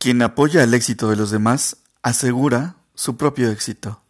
[0.00, 4.00] Quien apoya el éxito de los demás asegura su propio éxito.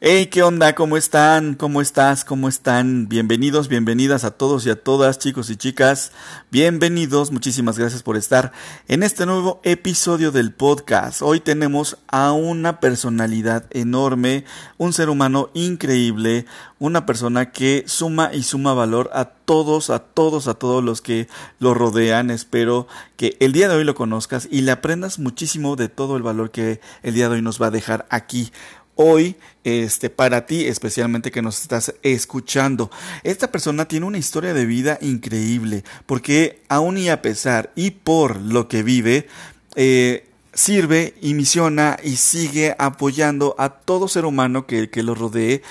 [0.00, 0.76] Hey, ¿qué onda?
[0.76, 1.54] ¿Cómo están?
[1.54, 2.24] ¿Cómo estás?
[2.24, 3.08] ¿Cómo están?
[3.08, 6.12] Bienvenidos, bienvenidas a todos y a todas, chicos y chicas.
[6.52, 8.52] Bienvenidos, muchísimas gracias por estar
[8.86, 11.20] en este nuevo episodio del podcast.
[11.20, 14.44] Hoy tenemos a una personalidad enorme,
[14.76, 16.46] un ser humano increíble,
[16.78, 21.26] una persona que suma y suma valor a todos, a todos, a todos los que
[21.58, 22.30] lo rodean.
[22.30, 26.22] Espero que el día de hoy lo conozcas y le aprendas muchísimo de todo el
[26.22, 28.52] valor que el día de hoy nos va a dejar aquí
[29.00, 32.90] hoy este para ti especialmente que nos estás escuchando.
[33.22, 38.36] Esta persona tiene una historia de vida increíble porque aún y a pesar y por
[38.40, 39.28] lo que vive
[39.76, 45.62] eh, sirve y misiona y sigue apoyando a todo ser humano que, que lo rodee,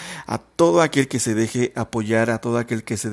[0.57, 3.11] todo aquel que se deje apoyar, a todo aquel que se,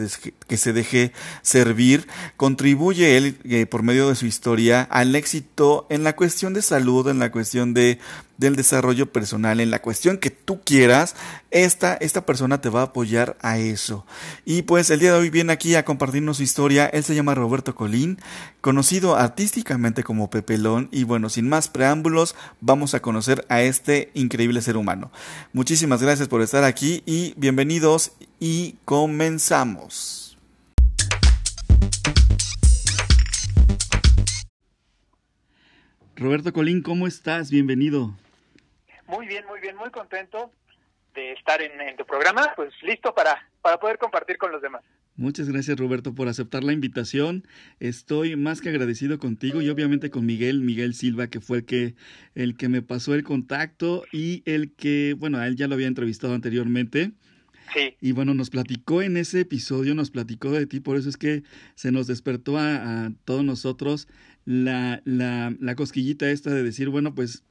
[0.48, 1.12] que se deje
[1.42, 2.08] servir.
[2.36, 7.06] Contribuye él eh, por medio de su historia al éxito en la cuestión de salud,
[7.06, 8.01] en la cuestión de
[8.36, 11.14] del desarrollo personal, en la cuestión que tú quieras,
[11.51, 14.04] esta, esta persona te va a apoyar a eso.
[14.45, 16.86] Y pues el día de hoy viene aquí a compartirnos su historia.
[16.86, 18.18] Él se llama Roberto Colín,
[18.60, 20.88] conocido artísticamente como Pepelón.
[20.90, 25.12] Y bueno, sin más preámbulos, vamos a conocer a este increíble ser humano.
[25.52, 30.38] Muchísimas gracias por estar aquí y bienvenidos y comenzamos.
[36.16, 37.51] Roberto Colín, ¿cómo estás?
[37.51, 38.15] Bienvenido.
[39.07, 40.52] Muy bien, muy bien, muy contento
[41.15, 44.82] de estar en, tu programa, pues listo para, para poder compartir con los demás.
[45.16, 47.45] Muchas gracias Roberto por aceptar la invitación.
[47.79, 51.95] Estoy más que agradecido contigo y obviamente con Miguel, Miguel Silva, que fue el que,
[52.34, 55.87] el que me pasó el contacto y el que, bueno, a él ya lo había
[55.87, 57.12] entrevistado anteriormente.
[57.73, 57.95] Sí.
[58.01, 61.45] Y bueno, nos platicó en ese episodio, nos platicó de ti, por eso es que
[61.76, 64.09] se nos despertó a, a todos nosotros
[64.44, 67.44] la, la, la cosquillita esta de decir, bueno, pues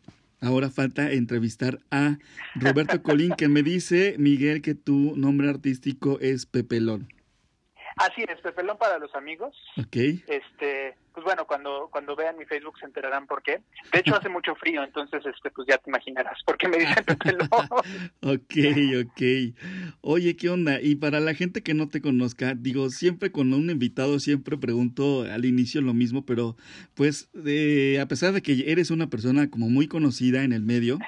[0.44, 2.18] Ahora falta entrevistar a
[2.56, 7.08] Roberto Colín, que me dice, Miguel, que tu nombre artístico es Pepelón.
[8.04, 9.56] Así es, Pepelón para los amigos.
[9.78, 9.96] Ok.
[10.28, 13.62] Este, pues bueno, cuando, cuando vean mi Facebook se enterarán por qué.
[13.92, 17.04] De hecho hace mucho frío, entonces este, pues ya te imaginarás por qué me dicen
[17.06, 17.48] Pepelón.
[18.22, 19.56] ok, ok.
[20.02, 20.82] Oye, ¿qué onda?
[20.82, 25.22] Y para la gente que no te conozca, digo, siempre con un invitado siempre pregunto
[25.22, 26.58] al inicio lo mismo, pero
[26.96, 31.00] pues eh, a pesar de que eres una persona como muy conocida en el medio,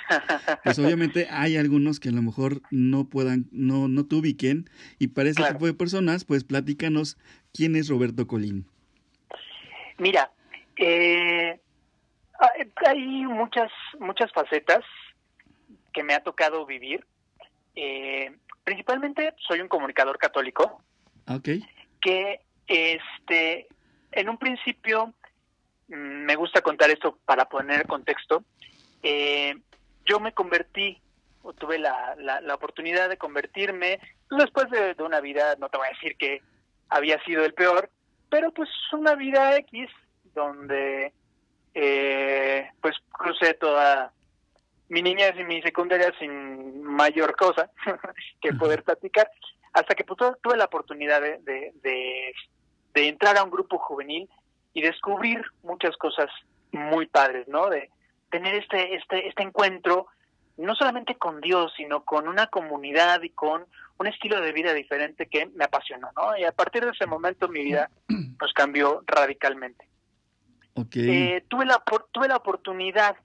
[0.64, 5.08] pues obviamente hay algunos que a lo mejor no puedan, no, no te ubiquen y
[5.08, 7.18] para ese tipo de personas, pues platícanos
[7.54, 8.68] quién es Roberto Colín.
[9.98, 10.32] Mira,
[10.78, 11.60] eh,
[12.86, 14.84] hay muchas, muchas facetas
[15.94, 17.06] que me ha tocado vivir.
[17.76, 20.82] Eh, principalmente soy un comunicador católico.
[21.28, 21.64] Okay.
[22.02, 23.68] Que este,
[24.12, 25.14] en un principio
[25.88, 28.44] mm, me gusta contar esto para poner contexto.
[29.02, 29.56] Eh,
[30.06, 31.00] yo me convertí,
[31.42, 35.88] o tuve la, la, oportunidad de convertirme, después de, de, una vida, no te voy
[35.88, 36.42] a decir que
[36.90, 37.90] había sido el peor,
[38.30, 39.90] pero pues una vida X
[40.34, 41.14] donde
[41.74, 44.14] eh, pues crucé toda
[44.90, 47.70] mi niñez y mi secundaria sin mayor cosa
[48.42, 49.30] que poder platicar,
[49.74, 52.34] hasta que pues, tuve la oportunidad de, de,
[52.94, 54.30] de, entrar a un grupo juvenil
[54.74, 56.30] y descubrir muchas cosas
[56.72, 57.70] muy padres, ¿no?
[57.70, 57.90] De
[58.30, 60.08] tener este, este, este encuentro
[60.58, 63.66] no solamente con Dios, sino con una comunidad y con
[63.98, 66.38] un estilo de vida diferente que me apasionó, ¿no?
[66.38, 67.90] Y a partir de ese momento mi vida
[68.40, 69.88] pues cambió radicalmente.
[70.74, 71.10] Okay.
[71.10, 73.16] Eh, tuve, la, tuve la oportunidad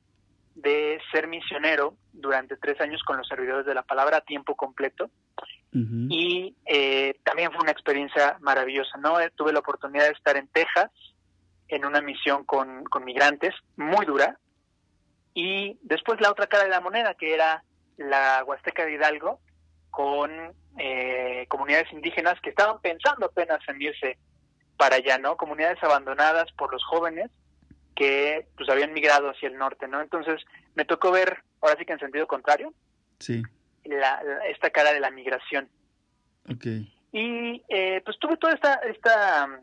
[0.54, 5.10] de ser misionero durante tres años con los servidores de la palabra a tiempo completo
[5.72, 9.20] y eh, también fue una experiencia maravillosa, ¿no?
[9.20, 10.90] Eh, tuve la oportunidad de estar en Texas
[11.68, 14.36] en una misión con, con migrantes muy dura
[15.34, 17.64] y después la otra cara de la moneda que era
[17.96, 19.40] la Huasteca de Hidalgo
[19.90, 20.30] con
[20.78, 24.18] eh, comunidades indígenas que estaban pensando apenas en irse
[24.76, 25.36] para allá, ¿no?
[25.36, 27.30] Comunidades abandonadas por los jóvenes
[27.94, 30.00] que pues habían migrado hacia el norte, ¿no?
[30.00, 30.42] Entonces
[30.74, 32.72] me tocó ver, ahora sí que en sentido contrario,
[33.18, 33.42] sí.
[33.84, 35.68] la, esta cara de la migración.
[36.50, 36.90] Okay.
[37.12, 39.60] Y eh, pues tuve toda esta, esta,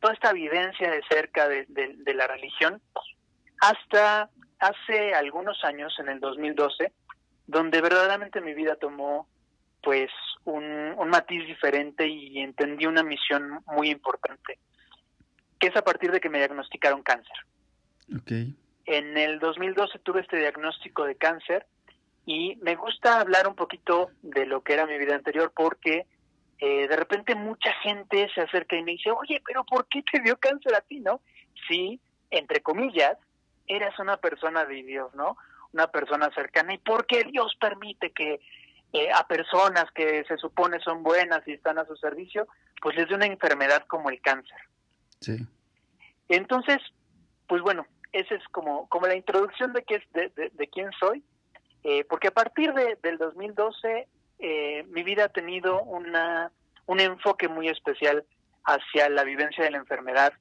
[0.00, 2.80] toda esta evidencia de cerca de, de, de la religión
[3.60, 6.92] hasta hace algunos años, en el 2012,
[7.46, 9.28] donde verdaderamente mi vida tomó
[9.82, 10.10] pues
[10.44, 14.58] un, un matiz diferente y entendí una misión muy importante,
[15.60, 17.36] que es a partir de que me diagnosticaron cáncer.
[18.20, 18.54] Okay.
[18.86, 21.66] En el 2012 tuve este diagnóstico de cáncer
[22.24, 26.06] y me gusta hablar un poquito de lo que era mi vida anterior porque
[26.58, 30.20] eh, de repente mucha gente se acerca y me dice, oye, pero ¿por qué te
[30.20, 31.20] dio cáncer a ti, no?
[31.68, 32.00] Sí,
[32.30, 33.16] entre comillas,
[33.66, 35.36] eras una persona de Dios, ¿no?
[35.72, 36.74] Una persona cercana.
[36.74, 38.40] ¿Y por qué Dios permite que
[38.92, 42.46] eh, a personas que se supone son buenas y están a su servicio,
[42.80, 44.58] pues les dé una enfermedad como el cáncer?
[45.20, 45.36] Sí.
[46.28, 46.78] Entonces,
[47.46, 51.22] pues bueno, esa es como, como la introducción de, qué es, de, quién soy,
[51.84, 54.08] eh, porque a partir de, del 2012
[54.38, 56.50] eh, mi vida ha tenido una,
[56.86, 58.24] un enfoque muy especial
[58.64, 60.32] hacia la vivencia de la enfermedad.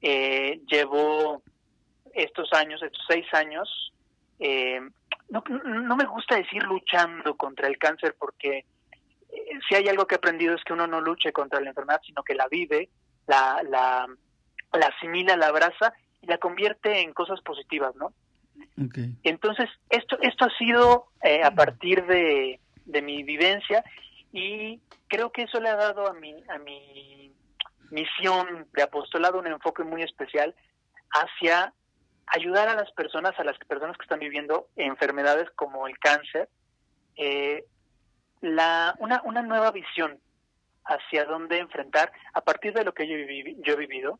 [0.00, 1.13] Eh, llevo
[2.54, 3.92] años, estos seis años,
[4.38, 4.80] eh,
[5.30, 8.64] no, no me gusta decir luchando contra el cáncer porque
[9.68, 12.22] si hay algo que he aprendido es que uno no luche contra la enfermedad, sino
[12.22, 12.88] que la vive,
[13.26, 14.06] la, la,
[14.72, 15.92] la asimila, la abraza
[16.22, 18.12] y la convierte en cosas positivas, ¿no?
[19.24, 21.06] Entonces, esto, esto ha sido
[21.42, 23.84] a partir de, de mi vivencia
[24.32, 27.32] y creo que eso le ha dado a mi, a mi
[27.90, 30.54] misión de apostolado un enfoque muy especial
[31.10, 31.72] hacia
[32.26, 36.48] ayudar a las personas, a las personas que están viviendo enfermedades como el cáncer,
[37.16, 37.64] eh,
[38.40, 40.18] la, una, una nueva visión
[40.84, 43.16] hacia dónde enfrentar a partir de lo que yo,
[43.64, 44.18] yo he vivido.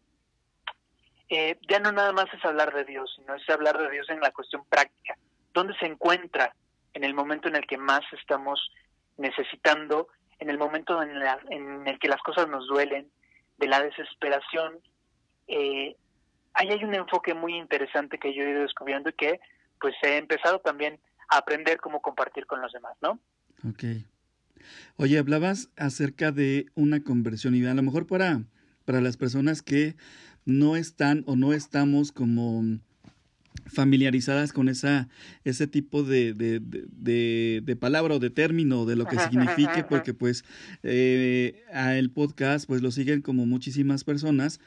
[1.28, 4.20] Eh, ya no nada más es hablar de Dios, sino es hablar de Dios en
[4.20, 5.16] la cuestión práctica.
[5.52, 6.54] ¿Dónde se encuentra
[6.94, 8.72] en el momento en el que más estamos
[9.18, 10.08] necesitando,
[10.38, 13.10] en el momento en, el que las cosas nos duelen,
[13.58, 14.78] de la desesperación.
[15.46, 15.96] Eh,
[16.54, 19.40] ahí hay un enfoque muy interesante que yo he ido descubriendo y que
[19.80, 20.98] pues he empezado también
[21.28, 23.18] a aprender cómo compartir con los demás, ¿no?
[23.68, 23.84] Ok.
[24.96, 28.42] Oye, hablabas acerca de una conversión y a lo mejor para,
[28.84, 29.96] para las personas que
[30.46, 32.62] no están o no estamos como
[33.66, 35.08] familiarizadas con esa,
[35.44, 36.60] ese tipo de, de,
[37.62, 40.44] de, palabra o de término, de lo que signifique, porque pues
[40.82, 44.60] eh, a el podcast pues lo siguen como muchísimas personas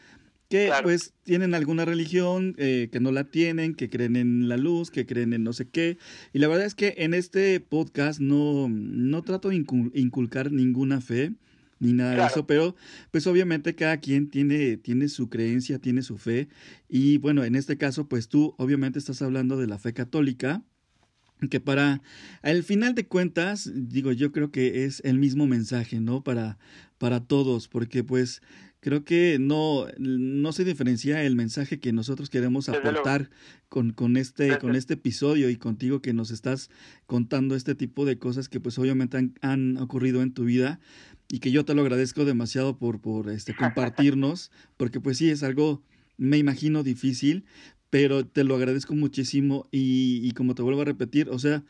[0.49, 4.91] que pues tienen alguna religión, eh, que no la tienen, que creen en la luz,
[4.91, 5.97] que creen en no sé qué.
[6.33, 11.33] Y la verdad es que en este podcast no, no trato de inculcar ninguna fe
[11.79, 12.75] ni nada de eso, pero
[13.11, 16.47] pues obviamente cada quien tiene, tiene su creencia, tiene su fe
[16.89, 20.63] y bueno, en este caso pues tú obviamente estás hablando de la fe católica,
[21.51, 22.01] que para
[22.41, 26.23] al final de cuentas, digo, yo creo que es el mismo mensaje, ¿no?
[26.23, 26.57] Para,
[26.97, 28.41] para todos, porque pues
[28.87, 33.29] creo que no, no se diferencia el mensaje que nosotros queremos aportar
[33.67, 36.69] con, con, este, con este episodio y contigo que nos estás
[37.05, 40.79] contando este tipo de cosas que pues obviamente han, han ocurrido en tu vida
[41.27, 45.43] y que yo te lo agradezco demasiado por, por este, compartirnos, porque pues sí, es
[45.43, 45.83] algo,
[46.15, 47.43] me imagino, difícil,
[47.89, 51.61] pero te lo agradezco muchísimo y, y como te vuelvo a repetir, o sea,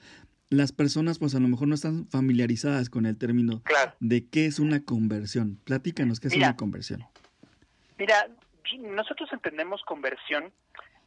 [0.49, 3.61] las personas pues a lo mejor no están familiarizadas con el término
[3.99, 5.59] de qué es una conversión.
[5.63, 7.03] Platícanos qué es una conversión.
[7.97, 8.27] Mira,
[8.79, 10.51] nosotros entendemos conversión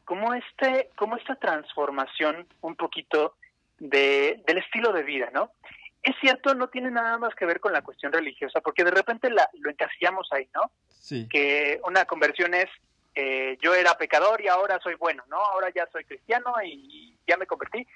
[0.05, 3.37] como este, como esta transformación un poquito
[3.79, 5.53] de, del estilo de vida, ¿no?
[6.03, 9.31] es cierto, no tiene nada más que ver con la cuestión religiosa, porque de repente
[9.31, 10.71] la, lo encasillamos ahí, ¿no?
[10.89, 11.29] Sí.
[11.29, 12.69] Que una conversión es,
[13.15, 15.37] eh, yo era pecador y ahora soy bueno, ¿no?
[15.37, 17.87] Ahora ya soy cristiano y ya me convertí.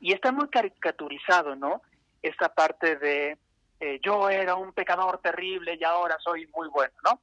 [0.00, 1.82] Y está muy caricaturizado, ¿no?
[2.22, 3.38] Esta parte de,
[3.80, 7.20] eh, yo era un pecador terrible y ahora soy muy bueno, ¿no?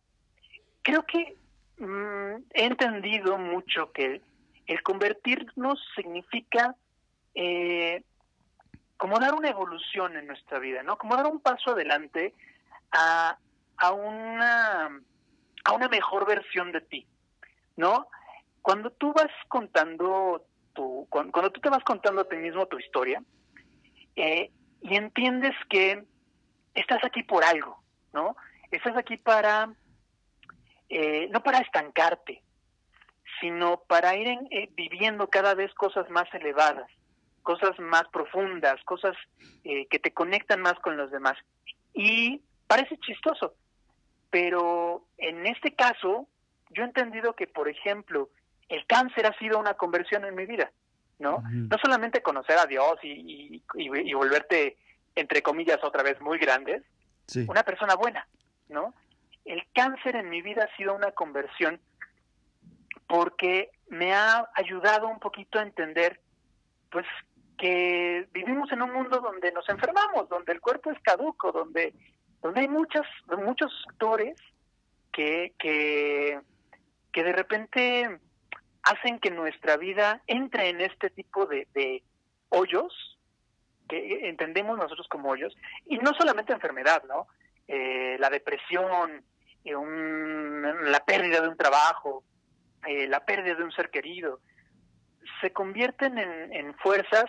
[0.82, 1.36] Creo que
[1.78, 4.22] mm, he entendido mucho que
[4.68, 6.76] el convertirnos significa...
[7.36, 8.04] Eh,
[9.04, 10.98] como dar una evolución en nuestra vida, ¿no?
[10.98, 12.34] Como dar un paso adelante
[12.94, 13.38] a,
[13.76, 15.02] a una
[15.66, 17.06] a una mejor versión de ti,
[17.76, 18.08] ¿no?
[18.62, 23.22] Cuando tú vas contando tu, cuando, tú te vas contando a ti mismo tu historia
[24.16, 24.52] eh,
[24.82, 26.04] y entiendes que
[26.74, 27.82] estás aquí por algo,
[28.14, 28.36] ¿no?
[28.72, 29.70] Estás aquí para
[30.96, 32.44] eh, no para estancarte,
[33.42, 36.88] sino para ir eh, viviendo cada vez cosas más elevadas,
[37.42, 39.16] cosas más profundas, cosas
[39.64, 41.36] eh, que te conectan más con los demás.
[41.96, 43.56] Y parece chistoso,
[44.30, 46.28] pero en este caso
[46.70, 48.30] yo he entendido que, por ejemplo,
[48.70, 50.72] el cáncer ha sido una conversión en mi vida,
[51.20, 51.44] ¿no?
[51.52, 54.78] No solamente conocer a Dios y, y, volverte,
[55.16, 56.84] entre comillas, otra vez muy grandes,
[57.48, 58.28] una persona buena,
[58.70, 58.94] ¿no?
[59.46, 61.80] El cáncer en mi vida ha sido una conversión
[63.08, 66.20] porque me ha ayudado un poquito a entender,
[66.90, 67.06] pues,
[67.58, 71.94] que vivimos en un mundo donde nos enfermamos, donde el cuerpo es caduco, donde,
[72.42, 73.06] donde hay muchas,
[73.38, 74.36] muchos factores
[75.12, 76.40] que, que,
[77.12, 78.20] que de repente
[78.84, 82.04] hacen que nuestra vida entre en este tipo de, de
[82.50, 83.18] hoyos,
[83.88, 87.28] que entendemos nosotros como hoyos, y no solamente enfermedad, ¿no?
[87.68, 89.24] eh, la depresión,
[89.64, 89.74] eh,
[90.84, 92.24] la pérdida de un trabajo,
[92.88, 94.40] eh, la pérdida de un ser querido,
[95.42, 97.26] se convierten en, fuerzas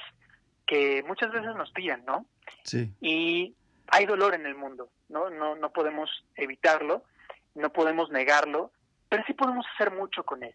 [0.66, 2.26] que muchas veces nos tiran, ¿no?
[2.64, 2.92] Sí.
[3.00, 3.54] Y
[3.88, 5.30] hay dolor en el mundo, ¿no?
[5.30, 7.04] No, no podemos evitarlo,
[7.54, 8.72] no podemos negarlo,
[9.08, 10.54] pero sí podemos hacer mucho con él.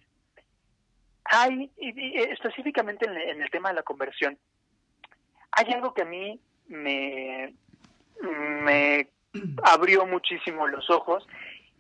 [1.32, 4.38] Hay, específicamente en el tema de la conversión,
[5.52, 7.54] hay algo que a mí me,
[8.22, 9.10] me
[9.64, 11.26] abrió muchísimo los ojos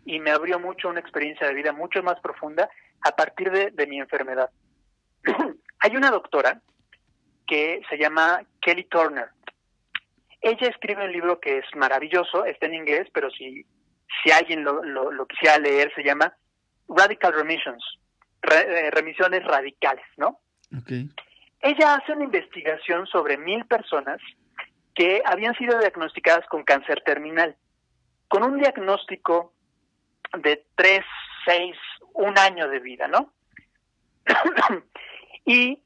[0.05, 2.69] y me abrió mucho una experiencia de vida mucho más profunda
[3.01, 4.49] a partir de, mi enfermedad.
[5.79, 6.61] Hay una doctora
[7.47, 9.29] que se llama Kelly Turner.
[10.41, 13.65] Ella escribe un libro que es maravilloso, está en inglés, pero si,
[14.23, 16.33] si alguien lo, lo, quisiera leer, se llama
[16.87, 17.83] Radical Remissions,
[18.41, 20.39] eh, remisiones radicales, ¿no?
[21.61, 24.19] Ella hace una investigación sobre mil personas
[24.95, 27.55] que habían sido diagnosticadas con cáncer terminal,
[28.27, 29.53] con un diagnóstico
[30.37, 31.01] de tres,
[31.45, 31.75] seis,
[32.13, 33.33] un año de vida, ¿no?
[35.45, 35.81] y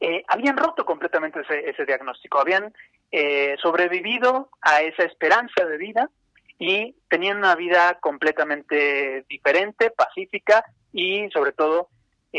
[0.00, 2.72] eh, habían roto completamente ese, diagnóstico, habían
[3.10, 6.10] eh, sobrevivido a esa esperanza de vida
[6.58, 11.88] y tenían una vida completamente diferente, pacífica y sobre todo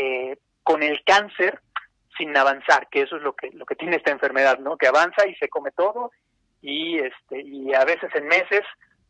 [0.00, 1.60] eh, con el cáncer
[2.16, 4.76] sin avanzar, que eso es lo que lo que tiene esta enfermedad, ¿no?
[4.76, 6.12] Que avanza y se come todo
[6.62, 8.62] y este y a veces en meses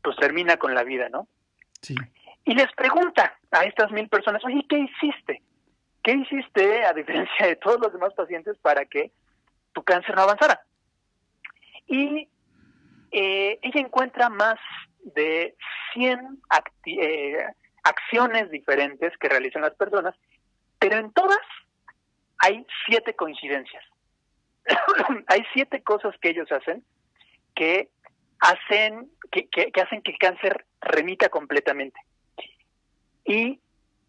[0.03, 1.29] pues termina con la vida, ¿no?
[1.83, 1.95] Sí.
[2.45, 5.43] Y les pregunta a estas mil personas, oye, ¿qué hiciste?
[6.03, 9.11] ¿Qué hiciste a diferencia de todos los demás pacientes para que
[9.75, 10.63] tu cáncer no avanzara?
[11.87, 12.29] Y
[13.11, 14.59] eh, ella encuentra más
[15.15, 15.55] de
[15.93, 16.41] 100
[16.87, 17.45] eh,
[17.83, 20.15] acciones diferentes que realizan las personas,
[20.79, 21.39] pero en todas
[22.39, 23.85] hay siete coincidencias.
[25.27, 26.85] hay siete cosas que ellos hacen
[27.55, 27.89] que
[28.41, 29.49] hacen que,
[29.83, 32.01] hacen que el cáncer remita completamente.
[33.25, 33.61] Y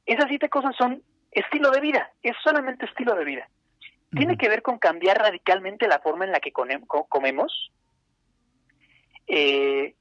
[0.05, 3.49] esas siete cosas son estilo de vida, es solamente estilo de vida.
[4.11, 7.71] Tiene que ver con cambiar radicalmente la forma en la que comemos.
[9.27, 9.93] Eh,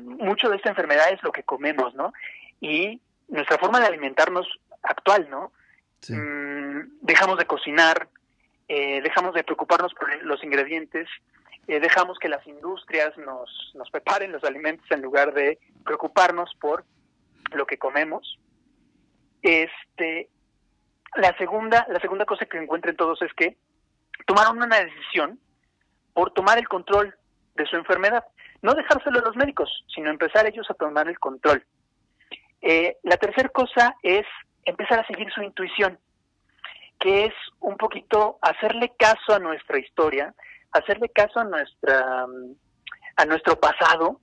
[0.00, 2.12] mucho de esta enfermedad es lo que comemos, ¿no?
[2.60, 4.46] Y nuestra forma de alimentarnos
[4.82, 5.52] actual, ¿no?
[6.08, 8.08] Mm, dejamos de cocinar,
[8.68, 11.08] eh, dejamos de preocuparnos por los ingredientes,
[11.66, 16.84] eh, dejamos que las industrias nos, nos preparen los alimentos en lugar de preocuparnos por
[17.52, 18.38] lo que comemos.
[19.42, 20.28] Este,
[21.14, 23.56] la segunda, la segunda cosa que encuentren todos es que
[24.26, 25.38] tomaron una decisión
[26.12, 27.14] por tomar el control
[27.54, 28.24] de su enfermedad.
[28.62, 31.64] No dejárselo a los médicos, sino empezar ellos a tomar el control.
[32.60, 34.26] Eh, la tercera cosa es
[34.64, 35.98] empezar a seguir su intuición,
[36.98, 40.34] que es un poquito hacerle caso a nuestra historia,
[40.72, 42.26] hacerle caso a nuestra
[43.16, 44.20] a nuestro pasado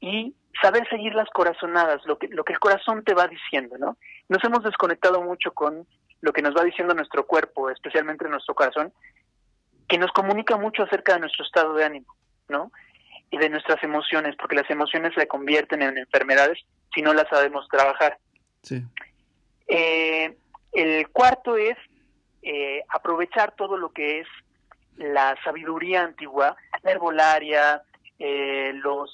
[0.00, 3.96] y saber seguir las corazonadas, lo que lo que el corazón te va diciendo, ¿no?
[4.28, 5.86] Nos hemos desconectado mucho con
[6.20, 8.92] lo que nos va diciendo nuestro cuerpo, especialmente nuestro corazón,
[9.88, 12.14] que nos comunica mucho acerca de nuestro estado de ánimo,
[12.48, 12.72] ¿no?
[13.30, 16.58] Y de nuestras emociones, porque las emociones se convierten en enfermedades
[16.94, 18.18] si no las sabemos trabajar.
[18.62, 18.84] Sí.
[19.68, 20.36] Eh,
[20.72, 21.76] el cuarto es
[22.42, 24.26] eh, aprovechar todo lo que es
[24.96, 27.82] la sabiduría antigua, la herbolaria,
[28.18, 29.10] eh, los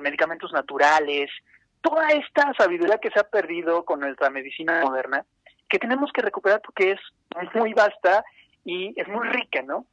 [0.00, 1.30] medicamentos naturales,
[1.80, 5.24] toda esta sabiduría que se ha perdido con nuestra medicina moderna,
[5.68, 7.00] que tenemos que recuperar porque es
[7.54, 8.24] muy vasta
[8.64, 9.86] y es muy rica, ¿no?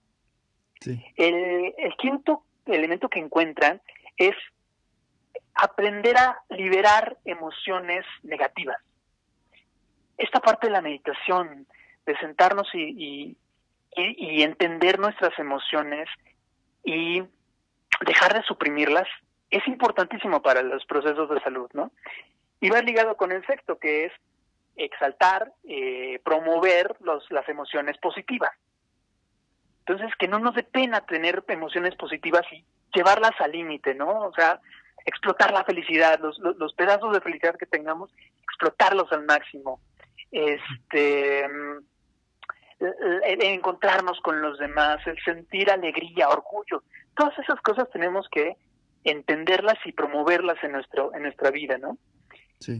[1.15, 3.81] El, el quinto elemento que encuentran
[4.17, 4.35] es
[5.55, 8.77] aprender a liberar emociones negativas
[10.17, 11.67] esta parte de la meditación,
[12.05, 13.37] de sentarnos y,
[13.95, 16.09] y, entender nuestras emociones
[16.83, 17.23] y
[18.05, 19.07] dejar de suprimirlas,
[19.49, 21.91] es importantísimo para los procesos de salud, ¿no?
[22.59, 24.11] Y va ligado con el sexto, que es
[24.75, 28.51] exaltar, eh, promover los, las emociones positivas.
[29.85, 34.25] Entonces, que no nos dé pena tener emociones positivas y llevarlas al límite, ¿no?
[34.25, 34.59] O sea,
[35.05, 38.09] explotar la felicidad, los, los, los pedazos de felicidad que tengamos,
[38.41, 39.79] explotarlos al máximo
[40.33, 41.45] este
[42.91, 46.83] el encontrarnos con los demás, el sentir alegría, orgullo,
[47.15, 48.57] todas esas cosas tenemos que
[49.05, 51.97] entenderlas y promoverlas en nuestro en nuestra vida, ¿no?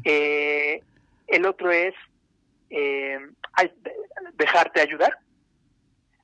[0.03, 0.81] Eh,
[1.27, 1.93] el otro es
[2.69, 3.19] eh,
[4.33, 5.17] dejarte ayudar,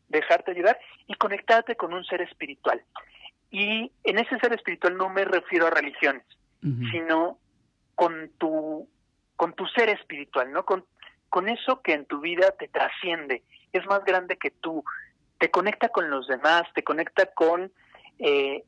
[0.08, 2.82] dejarte ayudar y conectarte con un ser espiritual.
[3.52, 6.24] Y en ese ser espiritual no me refiero a religiones,
[6.92, 7.38] sino
[7.96, 8.88] con tu
[9.36, 10.66] con tu ser espiritual, ¿no?
[10.66, 10.86] Con
[11.30, 14.84] con eso que en tu vida te trasciende, es más grande que tú,
[15.38, 17.72] te conecta con los demás, te conecta con,
[18.20, 18.64] eh,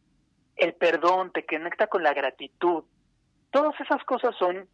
[0.55, 2.83] el perdón, te conecta con la gratitud.
[3.51, 4.67] Todas esas cosas son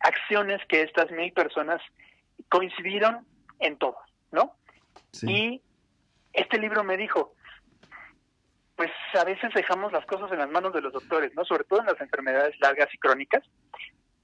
[0.00, 1.82] acciones que estas mil personas
[2.48, 3.26] coincidieron
[3.58, 3.96] en todo,
[4.30, 4.54] ¿no?
[5.22, 5.60] Y
[6.32, 7.34] este libro me dijo,
[8.76, 11.44] pues a veces dejamos las cosas en las manos de los doctores, ¿no?
[11.44, 13.42] Sobre todo en las enfermedades largas y crónicas,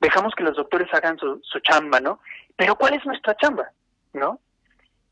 [0.01, 2.21] dejamos que los doctores hagan su, chamba, ¿no?
[2.57, 3.71] Pero ¿cuál es nuestra chamba,
[4.13, 4.41] no?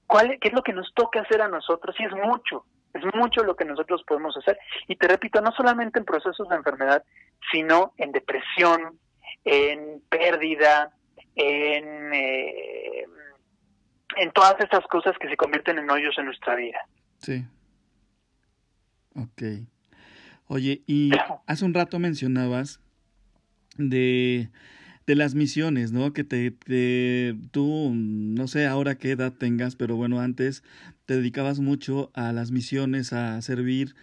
[0.07, 1.95] ¿Cuál, ¿Qué es lo que nos toca hacer a nosotros?
[1.99, 4.59] Y es mucho, es mucho lo que nosotros podemos hacer.
[4.89, 7.05] Y te repito, no solamente en procesos de enfermedad,
[7.53, 8.99] sino en depresión,
[9.45, 10.93] en pérdida,
[11.35, 13.05] en, eh,
[14.17, 16.79] en todas estas cosas que se convierten en hoyos en nuestra vida.
[17.19, 17.45] Sí.
[19.17, 19.43] Ok.
[20.47, 21.11] Oye, y
[21.47, 22.81] hace un rato mencionabas
[23.77, 24.51] de,
[25.07, 26.13] de las misiones, ¿no?
[26.13, 30.63] Que te, te, tú, no sé ahora qué edad tengas, pero bueno, antes
[31.07, 33.95] te dedicabas mucho a las misiones, a servir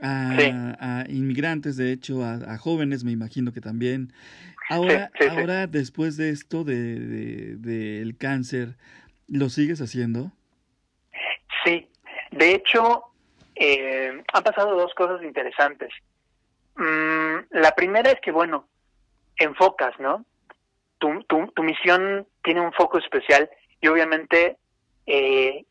[0.00, 4.12] a, inmigrantes, de hecho, a, jóvenes, me imagino que también.
[4.68, 8.76] Ahora, ahora después de esto del de, cáncer,
[9.28, 10.32] ¿lo sigues haciendo?
[11.64, 11.88] Sí,
[12.32, 13.04] de hecho,
[13.54, 15.90] eh, han pasado dos cosas interesantes.
[16.76, 18.66] Mm, la primera es que, bueno,
[19.36, 20.24] enfocas, ¿no?
[20.98, 23.50] Tu, tu, tu misión tiene un foco especial
[23.80, 24.56] y obviamente
[25.06, 25.64] eh,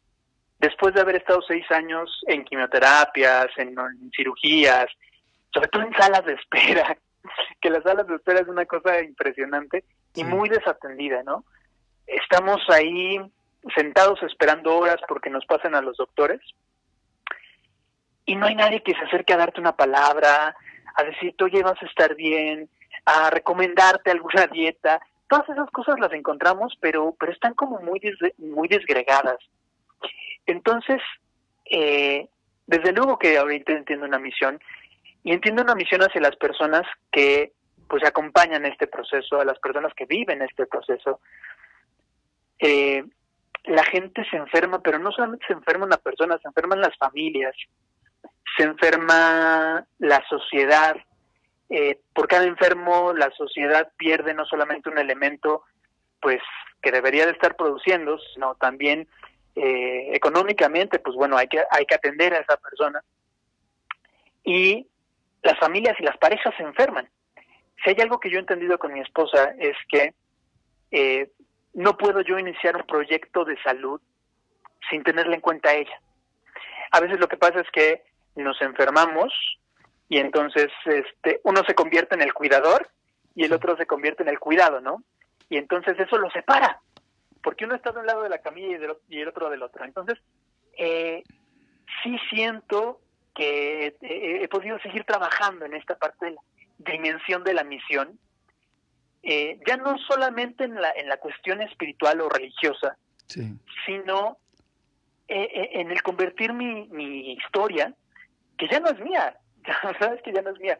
[0.59, 3.75] después de haber estado seis años en quimioterapias, en,
[4.15, 4.87] cirugías,
[5.53, 6.97] sobre todo en salas de espera,
[7.61, 11.43] que las salas de espera es una cosa impresionante y muy desatendida, ¿no?
[12.07, 13.19] Estamos ahí
[13.75, 16.39] sentados esperando horas porque nos pasen a los doctores
[18.25, 20.55] y no hay nadie que se acerque a darte una palabra,
[20.95, 22.69] a decirte, oye, vas a estar bien,
[23.05, 24.99] a recomendarte alguna dieta.
[25.27, 27.99] Todas esas cosas las encontramos, pero, pero están como muy,
[28.37, 29.37] muy desgregadas.
[30.45, 31.01] Entonces,
[31.65, 32.27] eh,
[32.67, 34.59] desde luego que ahorita entiendo una misión
[35.23, 37.53] y entiendo una misión hacia las personas que
[37.87, 41.19] pues acompañan este proceso, a las personas que viven este proceso.
[42.59, 43.03] Eh,
[43.65, 47.55] la gente se enferma, pero no solamente se enferma una persona, se enferman las familias,
[48.57, 50.95] se enferma la sociedad.
[51.69, 55.63] Eh, por cada enfermo, la sociedad pierde no solamente un elemento,
[56.21, 56.41] pues
[56.81, 59.07] que debería de estar produciendo, sino también
[59.55, 63.01] eh, económicamente, pues bueno, hay que, hay que atender a esa persona.
[64.43, 64.87] Y
[65.41, 67.09] las familias y las parejas se enferman.
[67.83, 70.13] Si hay algo que yo he entendido con mi esposa es que
[70.91, 71.29] eh,
[71.73, 73.99] no puedo yo iniciar un proyecto de salud
[74.89, 75.99] sin tenerle en cuenta a ella.
[76.91, 78.03] A veces lo que pasa es que
[78.35, 79.33] nos enfermamos
[80.09, 82.89] y entonces este uno se convierte en el cuidador
[83.35, 85.03] y el otro se convierte en el cuidado, ¿no?
[85.49, 86.81] Y entonces eso lo separa
[87.45, 88.75] porque uno está de un lado de la camilla
[89.07, 89.85] y, el otro del otro.
[89.85, 90.17] Entonces,
[90.79, 91.23] eh,
[92.03, 92.99] sí siento
[93.35, 96.41] que he podido seguir trabajando en esta parte de la
[96.79, 98.17] dimensión de la misión,
[99.21, 102.97] eh, ya no solamente en la, en la cuestión espiritual o religiosa,
[103.85, 104.37] sino
[105.27, 107.93] eh, en el convertir mi, mi historia,
[108.57, 109.37] que ya no es mía,
[109.99, 110.79] sabes que ya no es mía,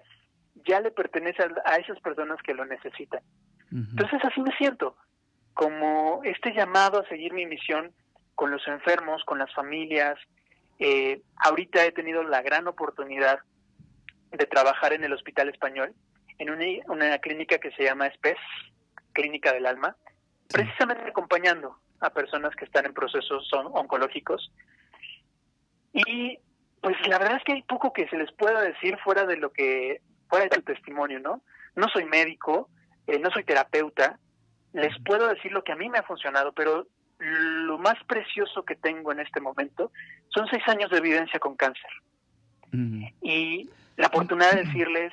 [0.68, 3.22] ya le pertenece a, esas personas que lo necesitan.
[3.72, 4.96] Entonces así me siento
[5.54, 7.94] como este llamado a seguir mi misión
[8.36, 10.18] con los enfermos, con las familias.
[10.80, 13.40] Eh, ahorita he tenido la gran oportunidad
[14.32, 15.94] de trabajar en el Hospital Español,
[16.38, 16.50] en
[16.88, 18.38] una, clínica que se llama SPES,
[19.14, 19.96] Clínica del Alma,
[20.50, 24.52] precisamente acompañando a personas que están en procesos oncológicos.
[25.94, 26.38] Y
[26.86, 29.52] pues la verdad es que hay poco que se les pueda decir fuera de lo
[29.52, 31.42] que, fuera de su testimonio, ¿no?
[31.76, 32.70] No soy médico,
[33.08, 34.20] eh, no soy terapeuta,
[34.72, 36.86] les puedo decir lo que a mí me ha funcionado, pero
[37.18, 39.92] lo más precioso que tengo en este momento
[40.30, 41.90] son seis años de vivencia con cáncer.
[43.24, 43.68] Y
[43.98, 45.12] la oportunidad de decirles,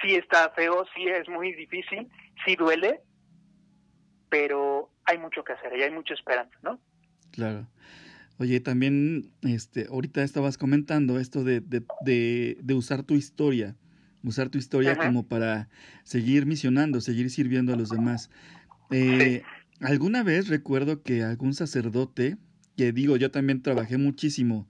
[0.00, 2.08] sí está feo, sí es muy difícil,
[2.46, 3.00] sí duele,
[4.28, 6.78] pero hay mucho que hacer y hay mucha esperanza, ¿no?
[7.32, 7.66] Claro.
[8.38, 13.76] Oye, también, este, ahorita estabas comentando esto de, de, de usar tu historia,
[14.22, 15.68] usar tu historia como para
[16.04, 18.30] seguir misionando, seguir sirviendo a los demás.
[18.90, 19.42] Eh,
[19.80, 22.36] alguna vez recuerdo que algún sacerdote,
[22.76, 24.68] que digo, yo también trabajé muchísimo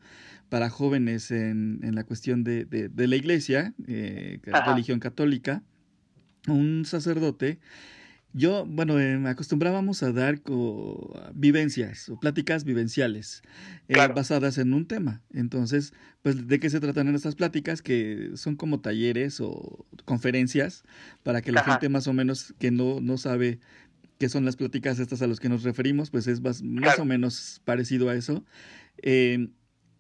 [0.49, 5.63] para jóvenes en, en la cuestión de, de, la iglesia, eh, religión católica,
[6.47, 7.59] un sacerdote,
[8.33, 10.41] yo, bueno, eh, acostumbrábamos a dar
[11.35, 13.43] vivencias o pláticas vivenciales
[13.89, 15.23] basadas en un tema.
[15.33, 17.83] Entonces, pues, ¿de qué se tratan en estas pláticas?
[17.83, 20.85] Que son como talleres o conferencias
[21.23, 23.61] para que la gente más o menos que no, no sabe
[24.19, 26.63] que son las pláticas estas a las que nos referimos, pues es más,
[26.99, 28.45] o menos parecido a eso.
[29.03, 29.49] Eh,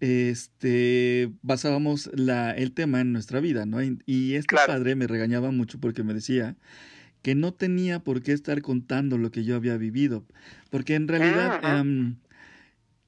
[0.01, 3.79] este, basábamos la, el tema en nuestra vida, ¿no?
[3.83, 6.57] Y, este padre me regañaba mucho porque me decía
[7.23, 10.25] que no tenía por qué estar contando lo que yo había vivido,
[10.71, 11.61] porque en realidad...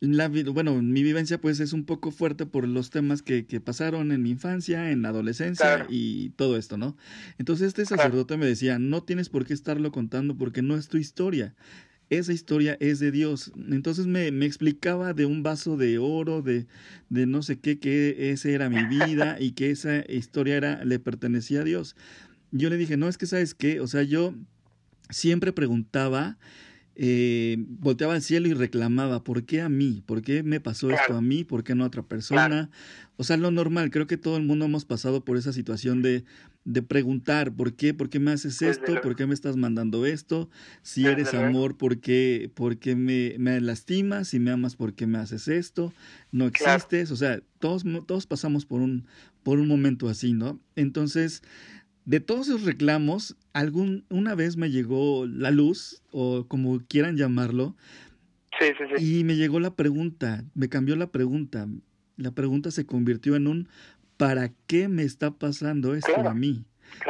[0.01, 4.13] la, bueno, mi vivencia pues es un poco fuerte por los temas que, que pasaron
[4.13, 6.97] en mi infancia, en la adolescencia y todo esto, ¿no?
[7.37, 10.97] Entonces este sacerdote me decía, no tienes por qué estarlo contando porque no es tu
[10.97, 11.55] historia.
[12.09, 13.53] Esa historia es de Dios.
[13.71, 16.67] Entonces me, me explicaba de un vaso de oro, de,
[17.11, 20.99] de no sé qué, que esa era mi vida y que esa historia era, le
[20.99, 21.95] pertenecía a Dios.
[22.53, 24.35] Yo le dije, no, es que sabes qué, o sea, yo
[25.11, 26.39] siempre preguntaba
[27.03, 30.03] eh, volteaba al cielo y reclamaba, ¿por qué a mí?
[30.05, 31.45] ¿Por qué me pasó esto a mí?
[31.45, 32.69] ¿Por qué no a otra persona?
[33.17, 36.25] O sea, lo normal, creo que todo el mundo hemos pasado por esa situación de,
[36.67, 37.95] de preguntar, ¿por qué?
[37.95, 39.01] ¿Por qué me haces esto?
[39.01, 40.51] ¿Por qué me estás mandando esto?
[40.83, 44.29] Si eres amor, ¿por qué, por qué me, me, lastimas?
[44.29, 45.95] Si me amas, ¿por qué me haces esto?
[46.33, 47.11] No existes.
[47.11, 49.07] O sea, todos, todos pasamos por un,
[49.43, 50.61] por un momento así, ¿no?
[50.77, 51.43] Entonces,
[52.11, 57.77] de todos esos reclamos, algún, una vez me llegó la luz, o como quieran llamarlo,
[58.59, 59.21] sí, sí, sí.
[59.21, 61.69] y me llegó la pregunta, me cambió la pregunta.
[62.17, 63.69] La pregunta se convirtió en un
[64.17, 66.65] ¿para qué me está pasando esto a mí?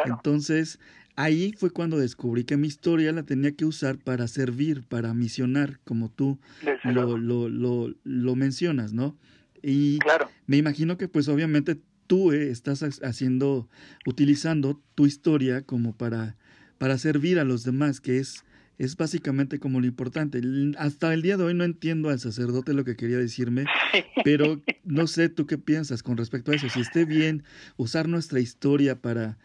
[0.04, 0.78] Entonces,
[1.16, 5.80] ahí fue cuando descubrí que mi historia la tenía que usar para servir, para misionar,
[5.84, 6.38] como tú
[6.84, 9.16] lo, lo, lo, lo, mencionas, ¿no?
[9.62, 9.98] Y
[10.46, 11.78] me imagino que pues obviamente
[12.10, 13.68] tú eh, estás haciendo,
[14.04, 16.36] utilizando tu historia como para,
[16.76, 18.44] para servir a los demás, que es,
[18.78, 20.40] es básicamente como lo importante.
[20.76, 23.66] Hasta el día de hoy no entiendo al sacerdote lo que quería decirme,
[24.24, 26.68] pero no sé tú qué piensas con respecto a eso.
[26.68, 27.44] Si esté bien
[27.76, 29.38] usar nuestra historia para,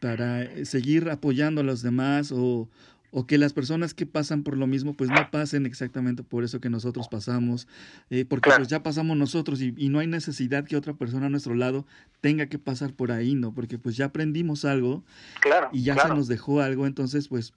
[0.00, 2.70] para eh, seguir apoyando a los demás o,
[3.12, 6.60] o que las personas que pasan por lo mismo pues no pasen exactamente por eso
[6.60, 7.68] que nosotros pasamos,
[8.10, 11.28] eh, porque pues ya pasamos nosotros y, y, no hay necesidad que otra persona a
[11.28, 11.86] nuestro lado
[12.22, 13.52] tenga que pasar por ahí, ¿no?
[13.52, 15.04] Porque pues ya aprendimos algo
[15.40, 17.52] claro, y ya se nos dejó algo, entonces pues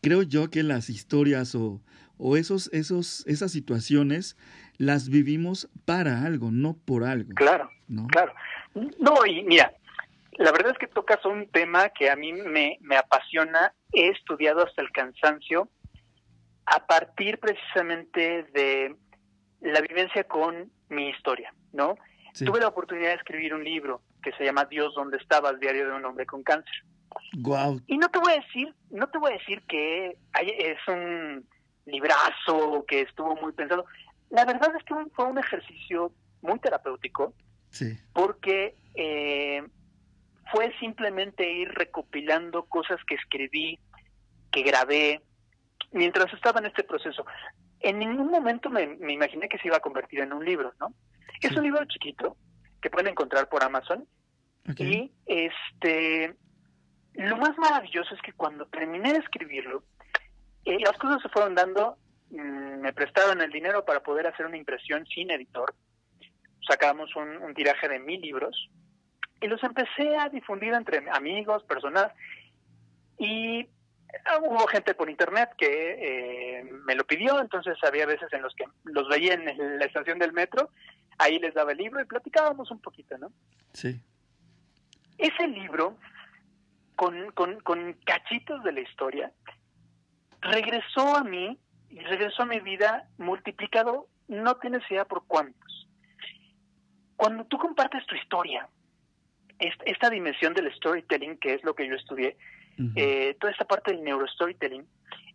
[0.00, 1.80] creo yo que las historias o,
[2.16, 4.36] o esos, esos, esas situaciones
[4.76, 7.34] las vivimos para algo, no por algo.
[7.34, 8.06] Claro, ¿no?
[8.06, 8.32] claro.
[8.74, 9.72] No, y mira,
[10.38, 14.64] la verdad es que tocas un tema que a mí me, me apasiona, he estudiado
[14.64, 15.68] hasta el cansancio,
[16.66, 18.96] a partir precisamente de
[19.60, 21.96] la vivencia con mi historia, ¿no?
[22.44, 25.60] Tuve la oportunidad de escribir un libro que se llama Dios, ¿dónde estabas?
[25.60, 26.74] Diario de un hombre con cáncer.
[27.38, 27.80] Wow.
[27.86, 31.46] Y no te voy a decir, no te voy a decir que es un
[31.86, 33.84] librazo, que estuvo muy pensado.
[34.30, 37.34] La verdad es que fue un ejercicio muy terapéutico,
[37.70, 37.96] sí.
[38.12, 39.62] porque eh,
[40.52, 43.78] fue simplemente ir recopilando cosas que escribí,
[44.50, 45.22] que grabé,
[45.92, 47.24] mientras estaba en este proceso.
[47.80, 50.94] En ningún momento me, imaginé que se iba a convertir en un libro, ¿no?
[51.40, 52.36] Es un libro chiquito
[52.80, 54.06] que pueden encontrar por Amazon.
[54.78, 56.34] Y este
[57.14, 59.84] lo más maravilloso es que cuando terminé de escribirlo,
[60.64, 61.96] eh, las cosas se fueron dando,
[62.30, 65.74] mm, me prestaron el dinero para poder hacer una impresión sin editor.
[66.66, 68.68] Sacamos un, un tiraje de mil libros
[69.40, 72.12] y los empecé a difundir entre amigos, personas,
[73.18, 73.68] y
[74.26, 78.54] ah, hubo gente por internet que eh, me lo pidió, entonces había veces en los
[78.54, 80.70] que los veía en la estación del metro,
[81.18, 83.32] ahí les daba el libro y platicábamos un poquito, ¿no?
[83.72, 84.00] Sí.
[85.18, 85.96] Ese libro,
[86.96, 89.32] con, con, con cachitos de la historia,
[90.40, 91.58] regresó a mí
[91.90, 95.88] y regresó a mi vida multiplicado, no tienes idea por cuántos.
[97.16, 98.68] Cuando tú compartes tu historia,
[99.58, 102.36] esta dimensión del storytelling, que es lo que yo estudié,
[102.96, 104.86] eh, toda esta parte del neurostorytelling,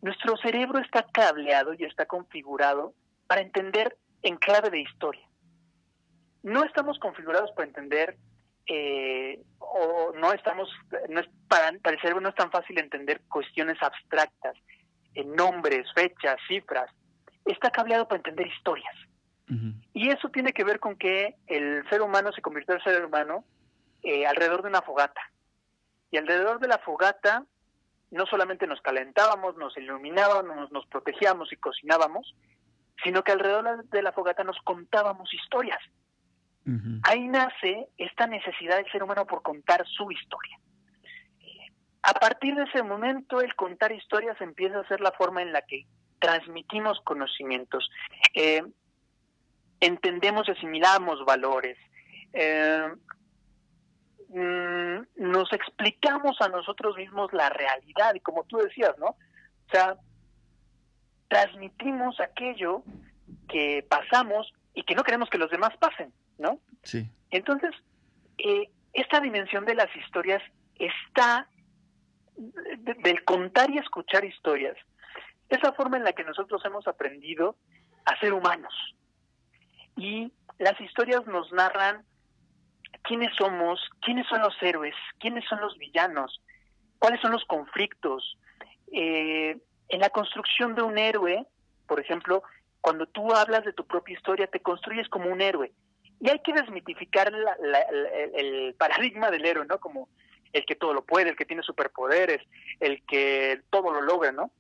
[0.02, 2.94] nuestro cerebro está cableado y está configurado
[3.28, 5.26] para entender en clave de historia.
[6.44, 8.18] No estamos configurados para entender
[8.68, 10.70] eh, o no estamos,
[11.10, 14.56] no es para, para, el cerebro no es tan fácil entender cuestiones abstractas,
[15.16, 16.90] en nombres, fechas, cifras.
[17.46, 18.96] Está cableado para entender historias.
[19.94, 23.44] Y eso tiene que ver con que el ser humano se convirtió en ser humano
[24.04, 25.22] eh, alrededor de una fogata.
[26.12, 27.46] Y alrededor de la fogata
[28.12, 32.36] no solamente nos calentábamos, nos iluminábamos, nos protegíamos y cocinábamos,
[33.04, 35.80] sino que alrededor de la fogata nos contábamos historias.
[37.02, 40.60] Ahí nace esta necesidad del ser humano por contar su historia.
[42.04, 45.64] A partir de ese momento, el contar historias empieza a ser la forma en la
[45.64, 45.88] que
[46.20, 47.90] transmitimos conocimientos,
[48.36, 48.62] eh,
[49.80, 51.78] entendemos y asimilamos valores,
[52.34, 52.88] eh,
[54.30, 59.08] Mm, nos explicamos a nosotros mismos la realidad y como tú decías, ¿no?
[59.08, 59.98] O sea,
[61.28, 62.84] transmitimos aquello
[63.48, 66.14] que pasamos y que no queremos que los demás pasen.
[66.40, 66.60] ¿no?
[66.84, 67.08] Sí.
[67.30, 67.72] Entonces,
[68.40, 70.42] eh, esta dimensión de las historias
[70.76, 71.48] está
[73.04, 74.78] del contar y escuchar historias.
[75.50, 77.58] Esa forma en la que nosotros hemos aprendido
[78.06, 78.74] a ser humanos.
[79.98, 82.06] Y las historias nos narran
[83.04, 86.42] quiénes somos, quiénes son los héroes, quiénes son los villanos,
[87.00, 88.38] cuáles son los conflictos.
[88.92, 89.58] Eh,
[89.90, 91.46] en la construcción de un héroe,
[91.88, 92.44] por ejemplo,
[92.82, 95.72] cuando tú hablas de tu propia historia, te construyes como un héroe.
[96.22, 97.32] Y hay que desmitificar
[98.36, 99.80] el paradigma del héroe, ¿no?
[99.80, 100.10] Como
[100.54, 102.42] el que todo lo puede, el que tiene superpoderes,
[102.80, 104.52] el que todo lo logra, ¿no?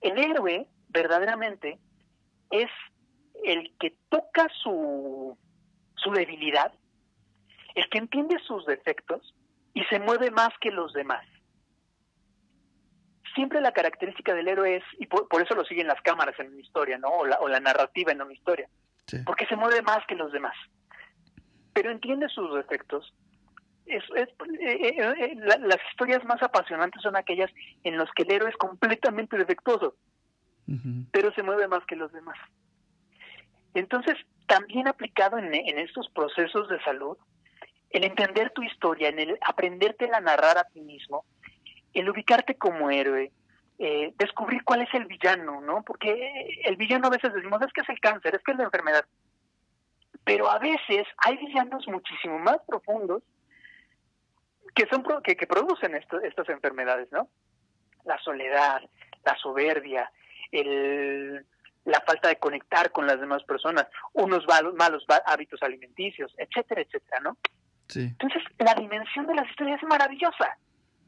[0.00, 1.78] El héroe, verdaderamente,
[2.50, 2.70] es
[3.42, 5.36] el que toca su,
[5.96, 6.72] su debilidad,
[7.74, 9.34] el que entiende sus defectos
[9.74, 11.24] y se mueve más que los demás.
[13.34, 16.60] Siempre la característica del héroe es, y por, eso lo siguen las cámaras en una
[16.60, 17.08] historia, ¿no?
[17.08, 18.68] O la, o la narrativa en una historia.
[19.26, 20.54] Porque se mueve más que los demás.
[21.72, 23.12] Pero entiende sus defectos.
[23.86, 24.28] Es, es
[24.60, 27.50] eh, eh, eh, las historias más apasionantes son aquellas
[27.82, 29.96] en las que el héroe es completamente defectuoso,
[31.10, 32.38] pero se mueve más que los demás.
[33.74, 34.14] Entonces,
[34.46, 37.18] también aplicado en, en estos procesos de salud,
[37.94, 41.24] el entender tu historia, en el aprenderte a narrar a ti mismo,
[41.92, 43.30] el ubicarte como héroe,
[43.78, 45.84] eh, descubrir cuál es el villano, ¿no?
[45.84, 48.64] Porque el villano a veces decimos, es que es el cáncer, es que es la
[48.64, 49.04] enfermedad.
[50.24, 53.22] Pero a veces hay villanos muchísimo más profundos
[54.74, 57.28] que son que, que producen estas enfermedades, ¿no?
[58.04, 58.82] La soledad,
[59.24, 60.10] la soberbia,
[60.50, 61.46] el,
[61.84, 67.36] la falta de conectar con las demás personas, unos malos, hábitos alimenticios, etcétera, etcétera, ¿no?
[67.94, 68.00] Sí.
[68.00, 70.58] Entonces, la dimensión de las historias es maravillosa.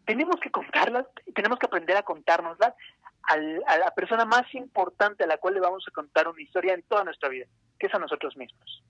[0.05, 2.75] Tenemos que contarlas, tenemos que aprender a contárnoslas
[3.23, 6.83] a la persona más importante a la cual le vamos a contar una historia en
[6.83, 7.47] toda nuestra vida,
[7.77, 8.85] que es a nosotros mismos.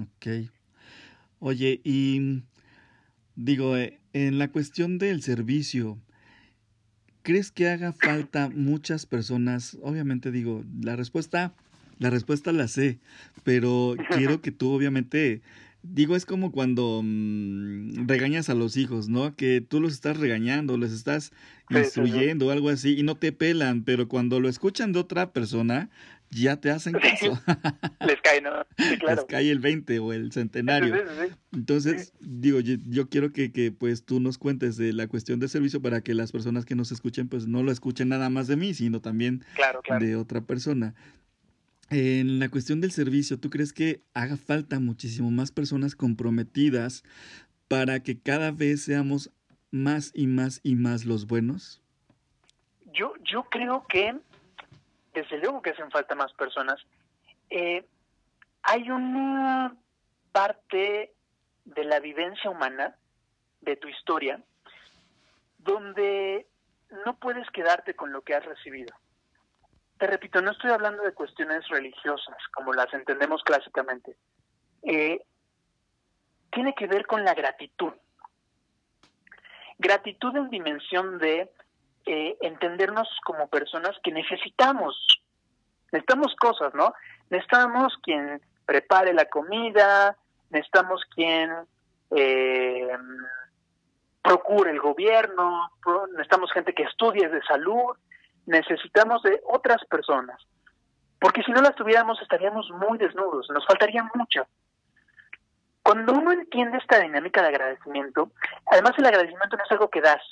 [0.00, 0.48] Ok.
[1.40, 2.44] Oye, y
[3.34, 5.98] digo, eh, en la cuestión del servicio,
[7.24, 9.78] ¿Crees que haga falta muchas personas?
[9.80, 11.54] Obviamente digo, la respuesta,
[11.98, 12.98] la respuesta la sé,
[13.42, 15.42] pero quiero que tú obviamente
[15.86, 19.36] Digo, es como cuando mm, regañas a los hijos, ¿no?
[19.36, 21.30] Que tú los estás regañando, les estás
[21.68, 25.90] instruyendo o algo así y no te pelan, pero cuando lo escuchan de otra persona,
[26.30, 27.38] ya te hacen caso.
[28.06, 28.50] Les cae, ¿no?
[28.98, 29.16] claro.
[29.16, 30.96] Les cae el 20 o el centenario.
[31.52, 35.82] Entonces, digo, yo, quiero que, que, pues tú nos cuentes de la cuestión de servicio
[35.82, 38.72] para que las personas que nos escuchen pues no lo escuchen nada más de mí,
[38.72, 39.44] sino también
[40.00, 40.94] de otra persona.
[41.96, 47.04] En la cuestión del servicio, ¿tú crees que haga falta muchísimo más personas comprometidas
[47.68, 49.30] para que cada vez seamos
[49.70, 51.80] más y más y más los buenos?
[52.92, 54.12] Yo, yo creo que
[55.12, 56.84] desde luego que hacen falta más personas.
[57.48, 57.86] Eh,
[58.64, 59.76] hay una
[60.32, 61.14] parte
[61.64, 62.96] de la vivencia humana,
[63.60, 64.42] de tu historia,
[65.58, 66.48] donde
[67.06, 68.92] no puedes quedarte con lo que has recibido.
[69.98, 74.16] Te repito, no estoy hablando de cuestiones religiosas, como las entendemos clásicamente.
[74.82, 75.24] Eh,
[76.50, 77.92] tiene que ver con la gratitud.
[79.78, 81.50] Gratitud en dimensión de
[82.06, 85.22] eh, entendernos como personas que necesitamos,
[85.90, 86.92] necesitamos cosas, ¿no?
[87.30, 90.16] Necesitamos quien prepare la comida,
[90.50, 91.50] necesitamos quien
[92.10, 92.88] eh,
[94.22, 95.70] procure el gobierno,
[96.12, 97.96] necesitamos gente que estudie de salud,
[98.46, 100.40] necesitamos de otras personas,
[101.20, 104.46] porque si no las tuviéramos estaríamos muy desnudos, nos faltaría mucho.
[105.82, 108.30] Cuando uno entiende esta dinámica de agradecimiento,
[108.66, 110.22] además el agradecimiento no es algo que das,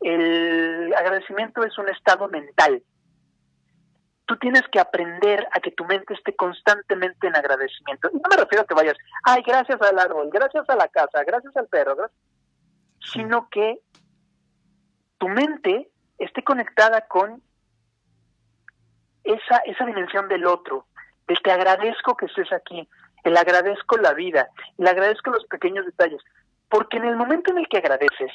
[0.00, 2.82] el agradecimiento es un estado mental.
[4.26, 8.10] Tú tienes que aprender a que tu mente esté constantemente en agradecimiento.
[8.12, 11.24] Y no me refiero a que vayas, ay, gracias al árbol, gracias a la casa,
[11.24, 12.10] gracias al perro,
[13.00, 13.80] sino que
[15.16, 17.42] tu mente esté conectada con
[19.24, 20.86] esa, esa dimensión del otro,
[21.26, 22.88] del te agradezco que estés aquí,
[23.24, 26.22] el agradezco la vida, el agradezco los pequeños detalles,
[26.68, 28.32] porque en el momento en el que agradeces,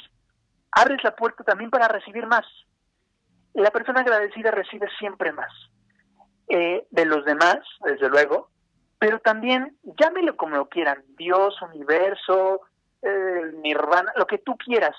[0.70, 2.46] abres la puerta también para recibir más.
[3.54, 5.52] La persona agradecida recibe siempre más
[6.48, 8.50] eh, de los demás, desde luego,
[8.98, 12.60] pero también, llámelo como lo quieran, Dios, universo,
[13.02, 14.96] eh, nirvana, lo que tú quieras.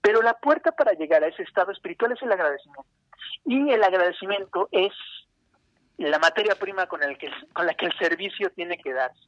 [0.00, 2.86] Pero la puerta para llegar a ese estado espiritual es el agradecimiento.
[3.44, 4.92] Y el agradecimiento es
[5.96, 9.20] la materia prima con, el que, con la que el servicio tiene que darse.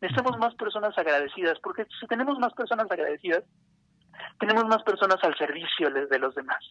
[0.00, 3.44] Necesitamos más personas agradecidas, porque si tenemos más personas agradecidas,
[4.38, 6.64] tenemos más personas al servicio de los demás.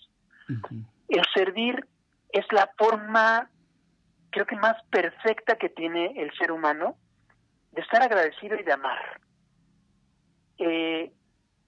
[1.07, 1.87] El servir
[2.31, 3.49] es la forma
[4.29, 6.95] creo que más perfecta que tiene el ser humano
[7.71, 9.21] de estar agradecido y de amar.
[10.57, 11.11] Eh,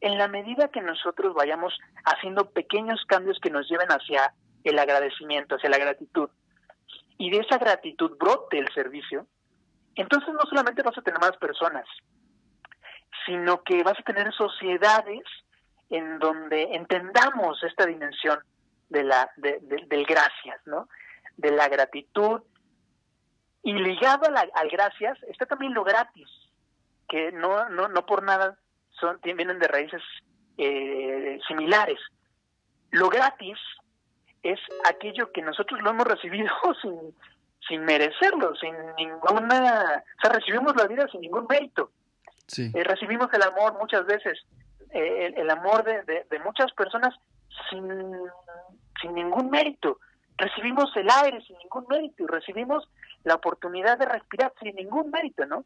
[0.01, 4.33] en la medida que nosotros vayamos haciendo pequeños cambios que nos lleven hacia
[4.63, 6.29] el agradecimiento, hacia la gratitud,
[7.17, 9.27] y de esa gratitud brote el servicio,
[9.95, 11.85] entonces no solamente vas a tener más personas,
[13.25, 15.21] sino que vas a tener sociedades
[15.91, 18.39] en donde entendamos esta dimensión
[18.89, 20.87] de la, del gracias, ¿no?
[21.37, 22.41] De la gratitud.
[23.61, 26.27] Y ligado al gracias está también lo gratis,
[27.07, 28.57] que no, no, no por nada
[29.01, 30.01] son, vienen de raíces
[30.57, 31.99] eh, similares.
[32.91, 33.57] Lo gratis
[34.43, 36.49] es aquello que nosotros lo hemos recibido
[36.81, 37.15] sin,
[37.67, 41.91] sin merecerlo, sin ninguna, o sea, recibimos la vida sin ningún mérito.
[42.57, 44.39] Eh, recibimos el amor muchas veces,
[44.91, 47.15] eh, el, amor de, de, muchas personas
[47.69, 47.87] sin,
[49.01, 49.99] sin ningún mérito.
[50.37, 52.89] Recibimos el aire sin ningún mérito y recibimos
[53.23, 55.63] la oportunidad de respirar sin ningún mérito, ¿no?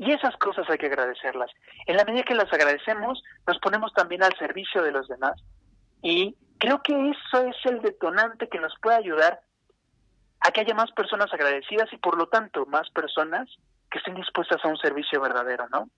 [0.00, 1.50] Y esas cosas hay que agradecerlas.
[1.86, 5.34] En la medida que las agradecemos, nos ponemos también al servicio de los demás.
[6.02, 9.42] Y creo que eso es el detonante que nos puede ayudar
[10.40, 13.46] a que haya más personas agradecidas y por lo tanto más personas
[13.90, 15.90] que estén dispuestas a un servicio verdadero, ¿no?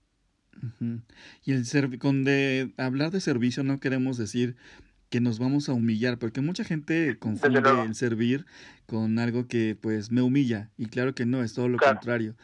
[1.44, 4.56] Y el con de hablar de servicio no queremos decir
[5.10, 8.46] que nos vamos a humillar, porque mucha gente confunde el servir
[8.86, 12.34] con algo que pues me humilla y claro que no, es todo lo contrario.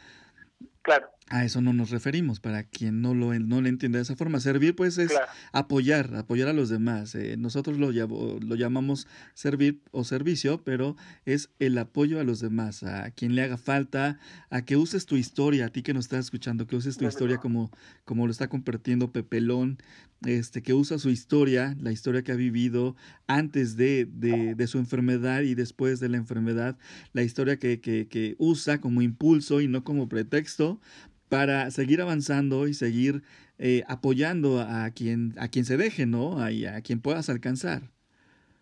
[0.83, 1.09] Claro.
[1.29, 4.39] A eso no nos referimos, para quien no lo, no le entienda de esa forma.
[4.39, 5.11] Servir, pues, es
[5.51, 7.13] apoyar, apoyar a los demás.
[7.13, 12.81] Eh, nosotros lo, lo llamamos servir o servicio, pero es el apoyo a los demás,
[12.81, 14.17] a quien le haga falta,
[14.49, 17.37] a que uses tu historia, a ti que nos estás escuchando, que uses tu historia
[17.37, 17.69] como,
[18.05, 19.77] como lo está compartiendo Pepelón,
[20.25, 22.95] este, que usa su historia, la historia que ha vivido
[23.27, 26.77] antes de, de, de su enfermedad y después de la enfermedad,
[27.13, 30.81] la historia que, que, que usa como impulso y no como pretexto
[31.29, 33.23] para seguir avanzando y seguir
[33.59, 36.39] eh, apoyando a quien, a quien se deje, ¿no?
[36.39, 37.83] A, a quien puedas alcanzar.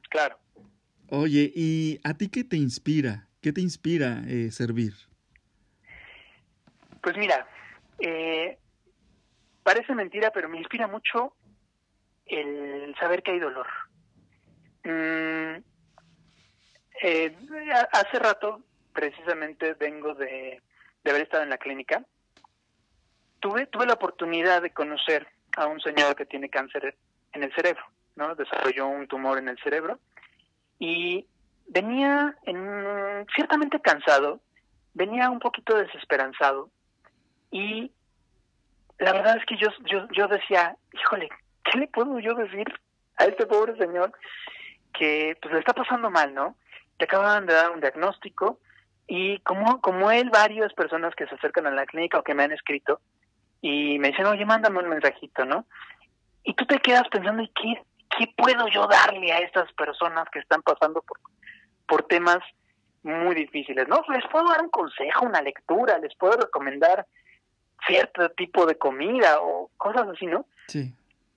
[0.10, 0.38] Claro.
[1.10, 3.28] Oye, ¿y a ti qué te inspira?
[3.42, 4.94] ¿Qué te inspira eh, servir?
[7.02, 7.48] Pues mira,
[8.00, 8.58] eh,
[9.64, 11.34] parece mentira, pero me inspira mucho
[12.26, 13.68] el saber que hay dolor.
[14.84, 15.64] Mm,
[17.94, 20.62] hace rato, precisamente, vengo de,
[21.04, 22.04] de haber estado en la clínica
[23.40, 26.96] tuve, tuve la oportunidad de conocer a un señor que tiene cáncer
[27.34, 27.84] en el cerebro,
[28.16, 28.36] ¿no?
[28.36, 30.00] Desarrolló un tumor en el cerebro
[30.80, 31.26] y
[31.68, 34.40] venía en, ciertamente cansado,
[34.94, 36.70] venía un poquito desesperanzado
[37.52, 37.92] y
[39.00, 41.30] la verdad es que yo, yo, yo decía, híjole,
[41.64, 42.68] ¿qué le puedo yo decir
[43.18, 44.12] a este pobre señor
[44.94, 46.56] que pues le está pasando mal, ¿no?
[47.00, 48.60] Le acaban de dar un diagnóstico
[49.08, 52.44] y como, como él, varias personas que se acercan a la clínica o que me
[52.44, 53.00] han escrito,
[53.62, 55.66] y me dicen, oye, mándame un mensajito, ¿no?
[56.44, 57.82] Y tú te quedas pensando, ¿y qué,
[58.18, 61.20] qué puedo yo darle a estas personas que están pasando por,
[61.88, 62.40] por temas
[63.04, 63.88] muy difíciles?
[63.88, 67.06] No, les puedo dar un consejo, una lectura, les puedo recomendar
[67.86, 70.46] cierto tipo de comida o cosas así, ¿no?
[70.68, 70.94] Sí.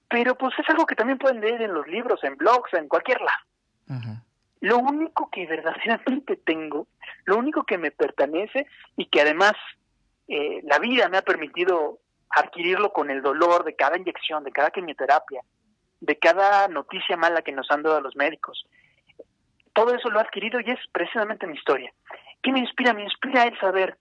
[0.09, 3.21] Pero pues es algo que también pueden leer en los libros, en blogs, en cualquier
[3.21, 3.45] lado.
[3.89, 4.25] Ajá.
[4.61, 6.87] Lo único que verdaderamente tengo,
[7.25, 9.55] lo único que me pertenece y que además
[10.29, 11.99] eh, la vida me ha permitido
[12.31, 15.43] adquirirlo con el dolor de cada inyección, de cada quimioterapia,
[16.01, 18.67] de cada noticia mala que nos han dado los médicos.
[19.73, 21.93] Todo eso lo he adquirido y es precisamente mi historia.
[22.43, 22.95] ¿Qué me inspira?
[22.95, 23.99] Me inspira el saber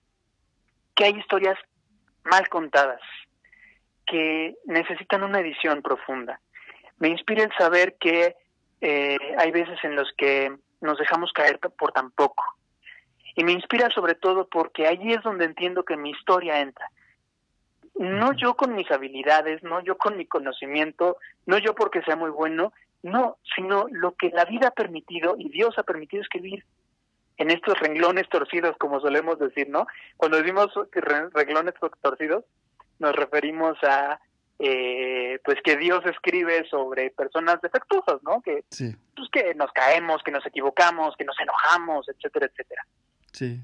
[0.95, 1.57] que hay historias
[2.23, 3.01] mal contadas,
[4.05, 6.39] que necesitan una edición profunda.
[6.97, 8.35] Me inspira el saber que
[8.81, 12.43] eh, hay veces en los que nos dejamos caer por tan poco.
[13.35, 16.89] Y me inspira sobre todo porque allí es donde entiendo que mi historia entra
[17.99, 22.29] no yo con mis habilidades, no yo con mi conocimiento, no yo porque sea muy
[22.29, 22.71] bueno,
[23.03, 26.63] no, sino lo que la vida ha permitido y Dios ha permitido escribir
[27.37, 29.85] en estos renglones torcidos, como solemos decir, ¿no?
[30.15, 30.71] Cuando decimos
[31.33, 32.45] renglones torcidos,
[32.99, 34.21] nos referimos a,
[34.59, 38.41] eh, pues que Dios escribe sobre personas defectuosas, ¿no?
[38.41, 42.85] Que, pues que nos caemos, que nos equivocamos, que nos enojamos, etcétera, etcétera.
[43.33, 43.61] Sí.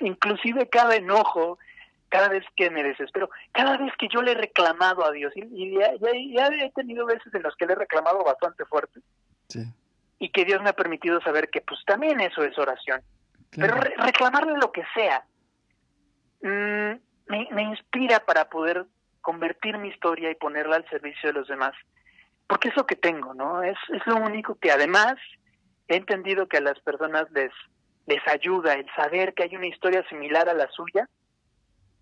[0.00, 1.58] inclusive cada enojo
[2.14, 5.76] cada vez que me desespero, cada vez que yo le he reclamado a Dios, y,
[5.76, 9.00] ya, he tenido veces en las que le he reclamado bastante fuerte,
[10.20, 13.02] y que Dios me ha permitido saber que pues también eso es oración.
[13.50, 15.24] Pero reclamarle lo que sea,
[16.42, 18.86] mm, me, inspira para poder
[19.20, 21.72] convertir mi historia y ponerla al servicio de los demás,
[22.46, 23.64] porque es lo que tengo, ¿no?
[23.64, 25.16] Es, es lo único que además
[25.88, 27.50] he entendido que a las personas les,
[28.06, 31.08] les ayuda el saber que hay una historia similar a la suya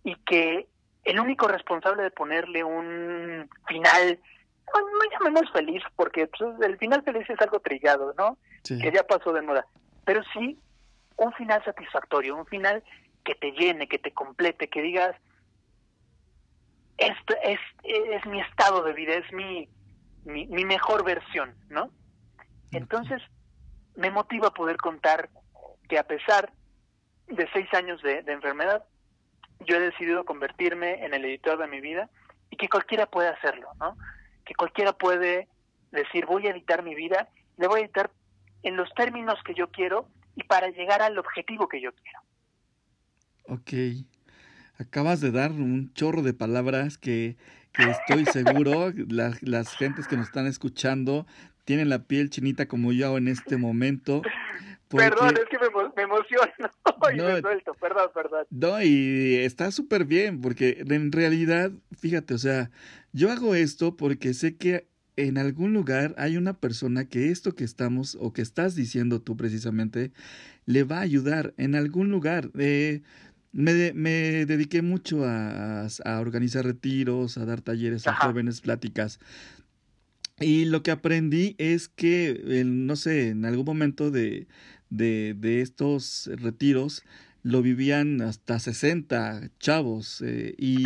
[0.04, 0.68] y que
[1.04, 4.18] el único responsable de ponerle un final,
[4.74, 8.38] no, llamemos feliz, porque pues, el final feliz es algo trillado, ¿no?
[8.64, 9.66] Que ya pasó de moda.
[10.04, 10.58] Pero sí
[11.16, 12.82] un final satisfactorio, un final
[13.24, 15.14] que te llene, que te complete, que digas,
[16.98, 19.68] esto es, es mi estado de vida, es mi,
[20.24, 21.90] mi, mi mejor versión, ¿no?
[22.72, 23.22] Entonces,
[23.96, 25.28] me motiva poder contar
[25.88, 26.52] que a pesar
[27.28, 28.84] de seis años de, enfermedad,
[29.64, 32.10] yo he decidido convertirme en el editor de mi vida
[32.50, 33.96] y que cualquiera puede hacerlo, ¿no?
[34.44, 35.48] Que cualquiera puede
[35.90, 38.10] decir, voy a editar mi vida, le voy a editar
[38.62, 42.18] en los términos que yo quiero y para llegar al objetivo que yo quiero.
[43.44, 44.06] Ok.
[44.78, 47.36] Acabas de dar un chorro de palabras que,
[47.72, 51.26] que estoy seguro las, las gentes que nos están escuchando
[51.64, 54.22] tienen la piel chinita como yo en este momento.
[54.96, 56.52] Perdón, es que me, me emociono
[57.12, 58.46] y me suelto, perdón, perdón.
[58.50, 62.70] No, y está súper bien, porque en realidad, fíjate, o sea,
[63.12, 67.64] yo hago esto porque sé que en algún lugar hay una persona que esto que
[67.64, 70.12] estamos o que estás diciendo tú precisamente
[70.64, 72.50] le va a ayudar en algún lugar.
[72.58, 73.02] Eh,
[73.52, 79.20] me, me, dediqué mucho a, a, organizar retiros, a dar talleres a jóvenes, pláticas.
[80.40, 84.48] Y lo que aprendí es que, no sé, en algún momento de,
[84.92, 87.02] de, de estos retiros
[87.42, 90.22] lo vivían hasta 60 chavos.
[90.24, 90.84] Eh, y,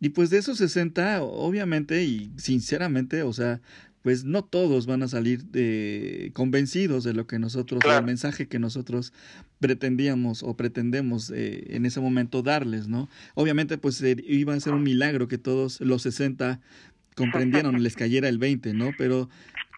[0.00, 3.60] y pues de esos 60, obviamente y sinceramente, o sea,
[4.02, 8.58] pues no todos van a salir de, convencidos de lo que nosotros, el mensaje que
[8.58, 9.14] nosotros
[9.60, 13.08] pretendíamos o pretendemos eh, en ese momento darles, ¿no?
[13.34, 16.60] Obviamente, pues iba a ser un milagro que todos los 60
[17.16, 18.90] comprendieron, les cayera el 20, ¿no?
[18.98, 19.30] Pero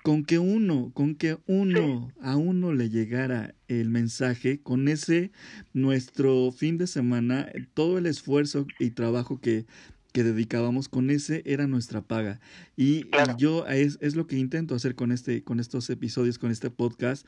[0.07, 5.33] con que uno, con que uno, a uno le llegara el mensaje, con ese
[5.73, 9.67] nuestro fin de semana, todo el esfuerzo y trabajo que
[10.13, 12.39] que dedicábamos con ese era nuestra paga.
[12.77, 16.71] Y, yo es, es, lo que intento hacer con este con estos episodios con este
[16.71, 17.27] podcast.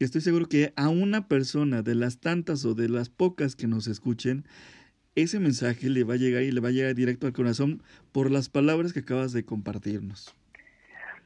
[0.00, 3.86] Estoy seguro que a una persona de las tantas o de las pocas que nos
[3.86, 4.44] escuchen
[5.14, 8.32] ese mensaje le va a llegar y le va a llegar directo al corazón por
[8.32, 10.34] las palabras que acabas de compartirnos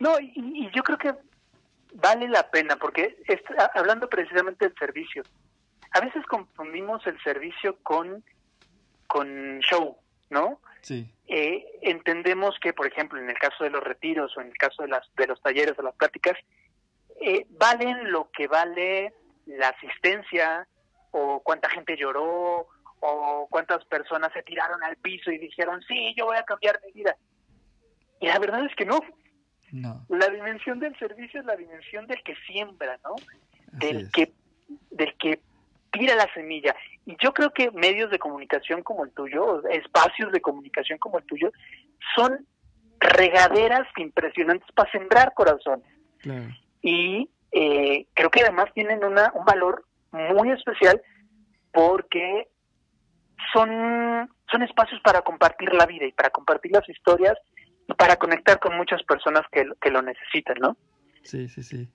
[0.02, 1.14] no y, yo creo que
[1.94, 3.16] vale la pena porque
[3.74, 5.22] hablando precisamente del servicio
[5.92, 8.24] a veces confundimos el servicio con
[9.06, 9.96] con show
[10.32, 10.60] ¿no?
[10.80, 11.06] Sí.
[11.28, 14.82] Eh, entendemos que, por ejemplo, en el caso de los retiros o en el caso
[14.82, 16.36] de, las, de los talleres o las prácticas,
[17.20, 19.14] eh, valen lo que vale
[19.46, 20.66] la asistencia
[21.12, 22.66] o cuánta gente lloró
[23.00, 26.92] o cuántas personas se tiraron al piso y dijeron, sí, yo voy a cambiar mi
[26.92, 27.16] vida.
[28.20, 29.00] Y la verdad es que no.
[29.72, 30.04] No.
[30.08, 33.16] La dimensión del servicio es la dimensión del que siembra, ¿no?
[33.72, 34.32] del que
[34.90, 35.40] del que
[35.90, 36.74] tira la semilla.
[37.04, 41.24] Y yo creo que medios de comunicación como el tuyo, espacios de comunicación como el
[41.24, 41.50] tuyo,
[42.14, 42.46] son
[43.00, 45.86] regaderas impresionantes para sembrar corazones.
[46.82, 51.00] Y eh, creo que además tienen una, un valor muy especial
[51.72, 52.48] porque
[53.52, 57.36] son, son espacios para compartir la vida y para compartir las historias
[57.96, 60.76] para conectar con muchas personas que, que lo necesitan, ¿no?
[61.22, 61.88] Sí, sí, sí.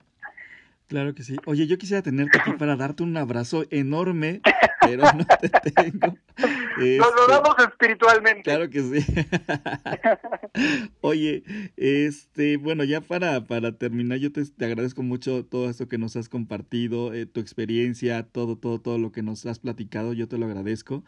[0.88, 1.36] Claro que sí.
[1.44, 4.40] Oye, yo quisiera tenerte aquí para darte un abrazo enorme,
[4.80, 6.16] pero no te tengo.
[6.38, 8.42] Nos lo este, damos espiritualmente.
[8.42, 9.04] Claro que sí.
[11.02, 11.42] Oye,
[11.76, 16.16] este, bueno, ya para, para terminar, yo te, te agradezco mucho todo esto que nos
[16.16, 20.38] has compartido, eh, tu experiencia, todo, todo, todo lo que nos has platicado, yo te
[20.38, 21.04] lo agradezco.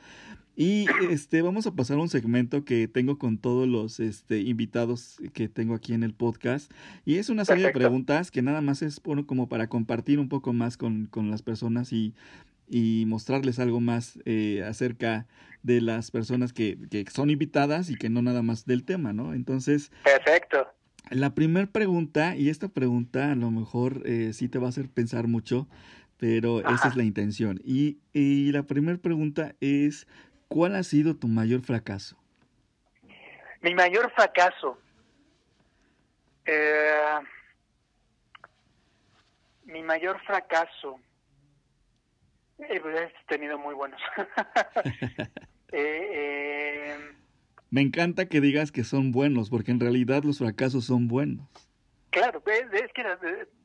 [0.61, 5.17] Y este, vamos a pasar a un segmento que tengo con todos los este, invitados
[5.33, 6.71] que tengo aquí en el podcast.
[7.07, 10.29] Y es una serie de preguntas que nada más es bueno, como para compartir un
[10.29, 12.15] poco más con, con las personas y,
[12.69, 15.27] y mostrarles algo más eh, acerca
[15.63, 19.33] de las personas que, que son invitadas y que no nada más del tema, ¿no?
[19.33, 19.91] Entonces.
[20.05, 20.67] Perfecto.
[21.09, 24.91] La primera pregunta, y esta pregunta a lo mejor eh, sí te va a hacer
[24.91, 25.69] pensar mucho,
[26.21, 27.63] pero esa es la intención.
[27.65, 30.07] Y, y la primera pregunta es,
[30.51, 32.17] ¿Cuál ha sido tu mayor fracaso?
[33.63, 34.77] Mi mayor fracaso.
[36.45, 37.21] Eh,
[39.67, 40.99] mi mayor fracaso.
[42.59, 44.01] Eh, pues, he tenido muy buenos.
[45.73, 46.97] Eh,
[47.71, 51.49] Me encanta que digas que son buenos, porque en realidad los fracasos son buenos.
[52.11, 53.05] Claro, es que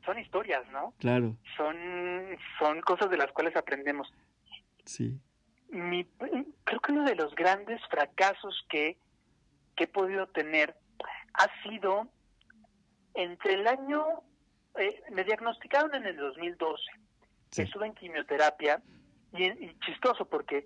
[0.05, 0.93] son historias, ¿no?
[0.99, 1.35] Claro.
[1.57, 1.75] Son,
[2.59, 4.13] son cosas de las cuales aprendemos.
[4.85, 5.19] Sí
[5.69, 6.05] mi,
[6.63, 8.97] creo que uno de los grandes fracasos que,
[9.77, 10.73] he podido tener
[11.33, 12.07] ha sido
[13.13, 14.05] entre el año,
[14.79, 16.81] eh, me diagnosticaron en el 2012
[17.63, 18.81] estuve en quimioterapia
[19.33, 20.65] y, y, chistoso porque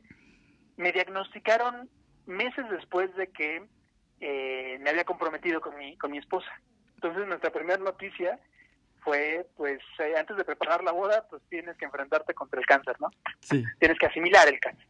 [0.78, 1.90] me diagnosticaron
[2.26, 3.64] meses después de que
[4.22, 6.50] eh, me había comprometido con mi, con mi esposa.
[6.96, 8.40] Entonces nuestra primera noticia
[9.04, 12.96] fue, pues, eh, antes de preparar la boda, pues tienes que enfrentarte contra el cáncer,
[13.00, 13.10] ¿no?
[13.42, 13.64] Sí.
[13.80, 14.88] Tienes que asimilar el cáncer.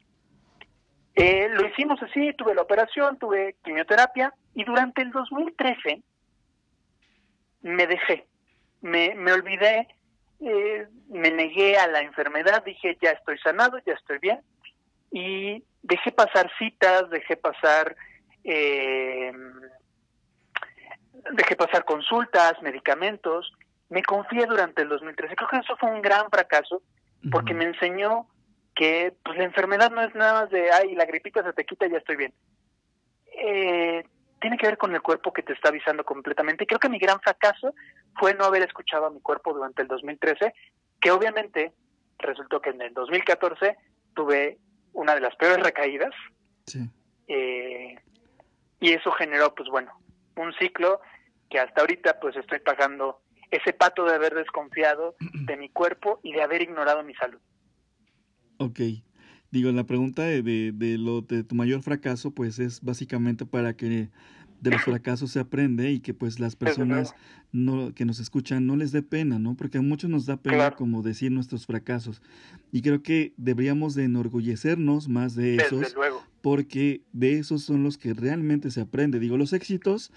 [1.16, 6.02] Eh, lo hicimos así, tuve la operación, tuve quimioterapia y durante el 2013
[7.62, 8.26] me dejé,
[8.82, 9.88] me, me olvidé,
[10.40, 14.40] eh, me negué a la enfermedad, dije ya estoy sanado, ya estoy bien
[15.12, 17.98] y dejé pasar citas, dejé pasar
[18.46, 19.34] eh,
[21.34, 23.52] dejé pasar consultas, medicamentos,
[23.90, 25.36] me confié durante el 2013.
[25.36, 26.82] Creo que eso fue un gran fracaso
[27.32, 28.28] porque me enseñó
[28.76, 31.88] que pues la enfermedad no es nada más de, ay, la gripita se te quita
[31.88, 32.34] y ya estoy bien.
[33.34, 34.04] Eh,
[34.40, 36.64] tiene que ver con el cuerpo que te está avisando completamente.
[36.64, 37.74] Y creo que mi gran fracaso
[38.18, 40.54] fue no haber escuchado a mi cuerpo durante el 2013,
[41.02, 41.74] que obviamente
[42.20, 43.78] resultó que en el 2014
[44.16, 44.58] tuve
[44.94, 46.14] una de las peores recaídas.
[46.66, 46.90] Sí.
[47.28, 47.96] Eh,
[48.80, 49.92] y eso generó, pues bueno,
[50.36, 51.02] un ciclo
[51.50, 53.22] que hasta ahorita pues estoy pagando
[53.52, 57.40] ese pato de haber desconfiado de mi cuerpo y de haber ignorado mi salud.
[58.58, 58.80] Ok.
[59.52, 64.10] Digo, la pregunta de, de, lo de tu mayor fracaso, pues es básicamente para que
[64.62, 67.16] de los fracasos se aprende y que pues las personas
[67.52, 69.56] no, que nos escuchan no les dé pena, ¿no?
[69.56, 72.22] Porque a muchos nos da pena como decir nuestros fracasos.
[72.72, 75.96] Y creo que deberíamos de enorgullecernos más de esos,
[76.42, 79.20] porque de esos son los que realmente se aprende.
[79.20, 80.12] Digo, los éxitos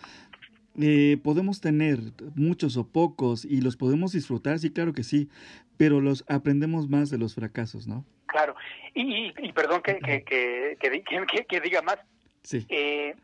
[0.81, 1.99] eh, podemos tener
[2.35, 5.29] muchos o pocos y los podemos disfrutar, sí, claro que sí,
[5.77, 8.05] pero los aprendemos más de los fracasos, ¿no?
[8.27, 8.55] Claro,
[8.95, 11.99] y, y, perdón que, que, que, que, diga más.
[12.43, 12.65] Sí.
[12.71, 13.15] Eh,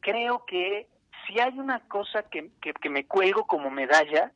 [0.00, 0.86] creo que
[1.26, 4.32] si hay una cosa que, que, me cuelgo como medalla,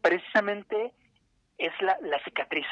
[0.00, 0.92] precisamente
[1.58, 2.66] es la, la cicatriz,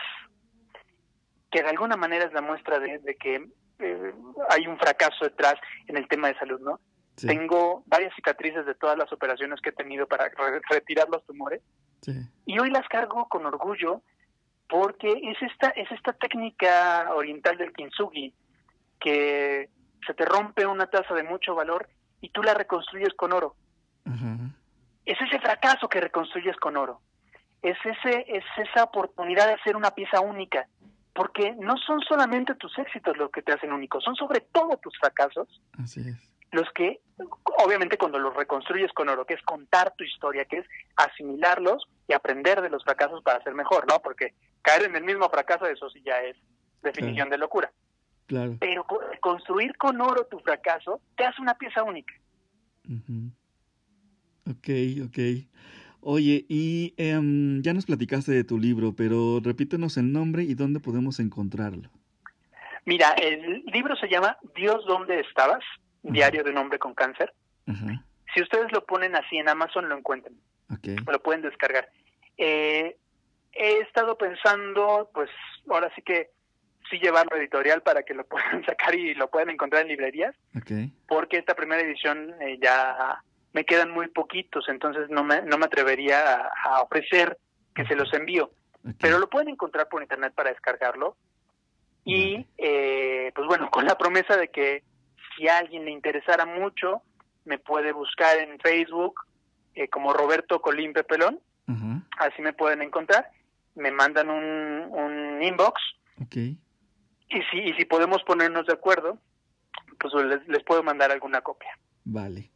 [1.50, 3.46] que de alguna manera es la muestra de, que
[3.78, 4.14] eh,
[4.50, 5.54] hay un fracaso detrás
[5.86, 6.80] en el tema de salud, ¿no?
[7.16, 10.30] Tengo varias cicatrices de todas las operaciones que he tenido para
[10.68, 11.62] retirar los tumores.
[12.44, 14.02] Y hoy las cargo con orgullo
[14.68, 18.34] porque es esta, es esta técnica oriental del kintsugi
[19.00, 19.70] que
[20.06, 21.88] se te rompe una taza de mucho valor
[22.20, 23.56] y tú la reconstruyes con oro.
[25.06, 27.00] Es ese fracaso que reconstruyes con oro.
[27.62, 30.66] Es, ese, es esa oportunidad de hacer una pieza única.
[31.14, 34.98] Porque no son solamente tus éxitos los que te hacen único, son sobre todo tus
[34.98, 35.62] fracasos.
[35.78, 37.00] Así es los que,
[37.64, 42.12] obviamente cuando los reconstruyes con oro, que es contar tu historia, que es asimilarlos y
[42.12, 44.00] aprender de los fracasos para ser mejor, ¿no?
[44.00, 46.36] Porque caer en el mismo fracaso, eso sí ya es
[46.82, 47.72] definición de locura.
[48.26, 48.56] Claro.
[48.58, 48.86] Pero
[49.20, 52.14] construir con oro tu fracaso te hace una pieza única.
[54.46, 54.68] Ok,
[55.06, 55.18] ok.
[56.00, 60.80] Oye, y em, ya nos platicaste de tu libro, pero repítenos el nombre y dónde
[60.80, 61.88] podemos encontrarlo.
[62.84, 65.64] Mira, el libro se llama Dios, ¿dónde estabas?
[66.12, 67.32] Diario de un hombre con cáncer.
[68.34, 70.34] Si ustedes lo ponen así en Amazon, lo encuentran.
[71.06, 71.88] Lo pueden descargar.
[72.36, 72.96] Eh,
[73.52, 75.30] he estado pensando, pues
[75.68, 76.30] ahora sí que
[76.90, 80.34] sí llevarlo editorial para que lo puedan sacar y lo puedan encontrar en librerías.
[81.06, 85.66] Porque esta primera edición eh, ya me quedan muy poquitos, entonces no me, no me
[85.66, 87.38] atrevería a, ofrecer
[87.74, 88.50] que se los envío.
[89.00, 91.16] Pero lo pueden encontrar por internet para descargarlo.
[92.04, 94.82] Y, eh, pues bueno, con la promesa de que
[95.36, 97.02] si a alguien le interesara mucho,
[97.44, 99.20] me puede buscar en Facebook
[99.74, 101.40] eh, como Roberto Colimpe Pelón.
[102.18, 103.28] Así me pueden encontrar.
[103.74, 105.80] Me mandan un, inbox.
[106.26, 106.56] Okay.
[107.28, 109.18] Y si, y si podemos ponernos de acuerdo,
[109.98, 111.70] pues les, les puedo mandar alguna copia.
[112.04, 112.50] Vale.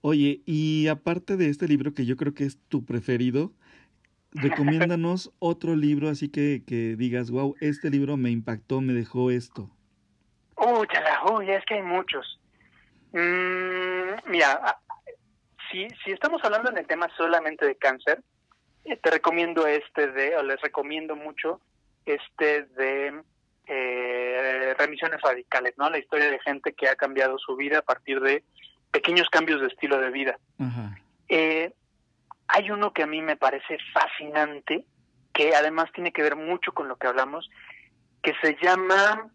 [0.00, 3.52] Oye, y aparte de este libro que yo creo que es tu preferido,
[4.32, 9.70] recomiéndanos otro libro así que, que digas, wow, este libro me impactó, me dejó esto.
[10.56, 10.86] Uy,
[11.24, 12.40] uy, es que hay muchos.
[13.12, 14.78] Mm, mira,
[15.70, 18.22] si, si estamos hablando en el tema solamente de cáncer,
[18.84, 21.60] eh, te recomiendo este de, o les recomiendo mucho
[22.06, 23.22] este de
[23.66, 25.90] eh, remisiones radicales, ¿no?
[25.90, 28.44] La historia de gente que ha cambiado su vida a partir de
[28.90, 30.38] pequeños cambios de estilo de vida.
[31.28, 31.72] Eh,
[32.46, 34.86] hay uno que a mí me parece fascinante,
[35.34, 37.50] que además tiene que ver mucho con lo que hablamos,
[38.22, 39.30] que se llama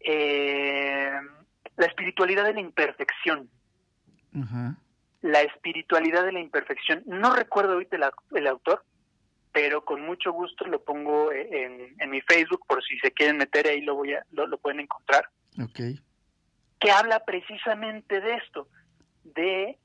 [0.00, 1.12] eh,
[1.76, 3.48] la espiritualidad de la imperfección.
[5.22, 7.02] La espiritualidad de la imperfección.
[7.06, 7.96] No recuerdo ahorita
[8.34, 8.84] el, autor,
[9.52, 13.80] pero con mucho gusto lo pongo en, mi Facebook por si se quieren meter ahí
[13.80, 15.28] lo voy a, lo, pueden encontrar.
[15.70, 15.98] Okay.
[16.78, 18.68] Que habla precisamente de esto,
[19.24, 19.78] de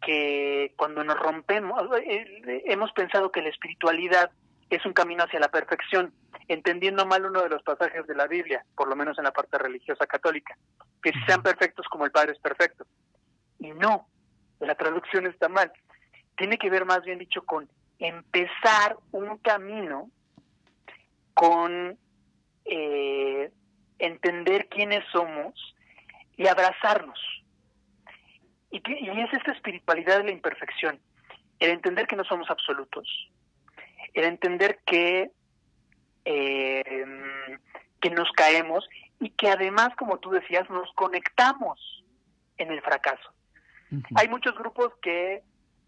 [0.00, 4.30] que cuando nos rompemos, eh, hemos pensado que la espiritualidad
[4.70, 6.14] es un camino hacia la perfección,
[6.48, 9.58] entendiendo mal uno de los pasajes de la Biblia, por lo menos en la parte
[9.58, 10.56] religiosa católica,
[11.02, 12.86] que sean perfectos como el Padre es perfecto.
[13.58, 14.08] Y no,
[14.60, 15.72] la traducción está mal.
[16.36, 17.68] Tiene que ver más bien dicho con
[17.98, 20.10] empezar un camino
[21.34, 21.98] con
[22.64, 23.50] eh,
[23.98, 25.54] entender quiénes somos
[26.36, 27.18] y abrazarnos.
[28.70, 31.00] Y, y es esta espiritualidad de la imperfección,
[31.58, 33.30] el entender que no somos absolutos,
[34.14, 35.30] el entender que,
[36.24, 36.82] eh,
[38.00, 38.88] que nos caemos
[39.20, 42.04] y que además, como tú decías, nos conectamos
[42.56, 43.32] en el fracaso.
[44.14, 45.42] Hay muchos grupos que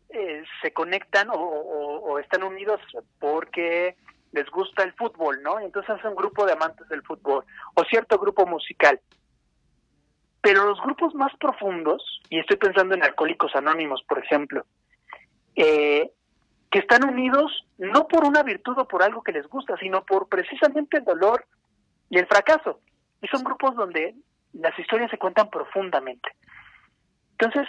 [0.08, 2.80] eh, se conectan o, están unidos
[3.18, 3.96] porque
[4.32, 5.60] les gusta el fútbol, ¿no?
[5.60, 9.00] Entonces es un grupo de amantes del fútbol o cierto grupo musical.
[10.40, 14.66] Pero los grupos más profundos, y estoy pensando en Alcohólicos Anónimos, por ejemplo,
[15.54, 16.10] eh,
[16.72, 20.28] que están unidos no por una virtud o por algo que les gusta, sino por
[20.28, 21.44] precisamente el dolor
[22.08, 22.80] y el fracaso.
[23.20, 24.14] Y son grupos donde
[24.54, 26.30] las historias se cuentan profundamente.
[27.32, 27.68] Entonces,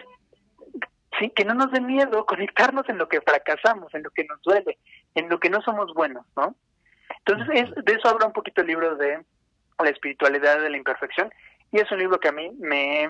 [1.19, 4.41] sí, que no nos dé miedo conectarnos en lo que fracasamos, en lo que nos
[4.41, 4.79] duele,
[5.15, 6.55] en lo que no somos buenos, ¿no?
[7.25, 9.21] Entonces, de eso habla un poquito el libro de
[9.79, 11.29] La espiritualidad de la imperfección,
[11.73, 13.09] y es un libro que a mí me,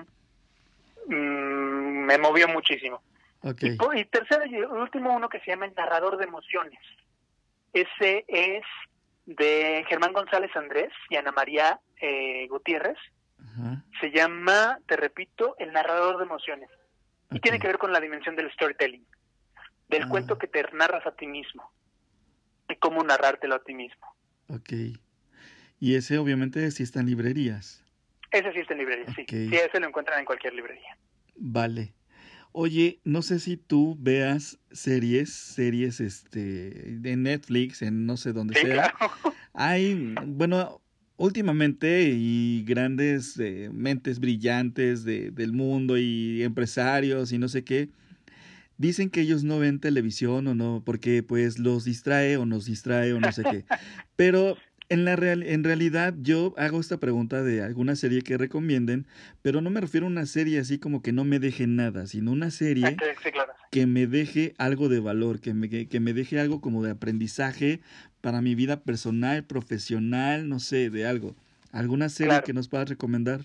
[1.06, 3.00] mm, me movió muchísimo.
[3.44, 6.80] Y, tercero y último uno que se llama El narrador de emociones.
[7.72, 8.62] Ese es
[9.26, 12.98] de Germán González Andrés y Ana María eh, Gutiérrez.
[14.00, 16.70] Se llama, te repito, El narrador de emociones.
[17.30, 19.04] Y tiene que ver con la dimensión del storytelling,
[19.88, 20.08] del ah.
[20.08, 21.70] cuento que te narras a ti mismo
[22.68, 24.14] y cómo narrártelo a ti mismo.
[24.48, 24.72] Ok.
[25.78, 27.84] Y ese obviamente sí está en librerías.
[28.30, 29.24] Ese sí está en librerías, sí.
[29.28, 30.96] Sí, ese lo encuentran en cualquier librería.
[31.36, 31.92] Vale.
[32.56, 38.54] Oye, no sé si tú veas series, series este, de Netflix, en no sé dónde
[38.54, 38.94] sea.
[39.54, 40.80] Hay, bueno,
[41.16, 47.90] últimamente y grandes eh, mentes brillantes de, del mundo y empresarios y no sé qué,
[48.78, 53.14] dicen que ellos no ven televisión o no, porque pues los distrae o nos distrae
[53.14, 53.64] o no sé qué.
[54.14, 54.56] Pero
[54.88, 59.06] en, la real, en realidad yo hago esta pregunta de alguna serie que recomienden,
[59.42, 62.32] pero no me refiero a una serie así como que no me deje nada, sino
[62.32, 62.96] una serie
[63.70, 67.80] que me deje algo de valor, que me, que, me deje algo como de aprendizaje
[68.20, 71.34] para mi vida personal, profesional, no sé, de algo.
[71.72, 73.40] ¿Alguna serie que nos puedas recomendar?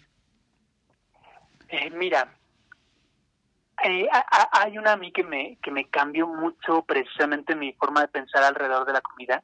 [1.70, 2.36] Eh, mira,
[3.84, 4.08] eh,
[4.52, 8.44] hay una a mí que me, que me cambió mucho precisamente mi forma de pensar
[8.44, 9.44] alrededor de la comida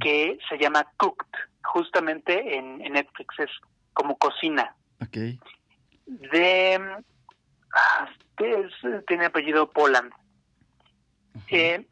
[0.00, 1.26] que se llama Cooked,
[1.62, 3.50] justamente en, Netflix, es
[3.92, 4.74] como cocina.
[5.04, 5.38] Okay.
[6.06, 6.80] De.
[7.74, 8.08] Ah,
[9.06, 10.12] tiene apellido Poland.
[11.48, 11.86] Eh,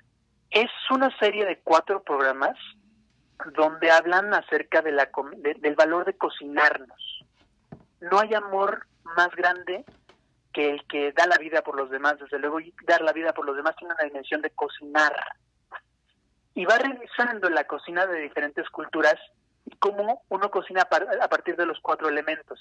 [0.50, 2.56] es una serie de cuatro programas
[3.54, 7.24] donde hablan acerca de la, del valor de cocinarnos.
[8.00, 9.84] No hay amor más grande
[10.52, 13.32] que el que da la vida por los demás, desde luego, y dar la vida
[13.32, 15.12] por los demás tiene una dimensión de cocinar
[16.54, 19.16] y va revisando la cocina de diferentes culturas
[19.78, 22.60] cómo uno cocina a partir de los cuatro elementos.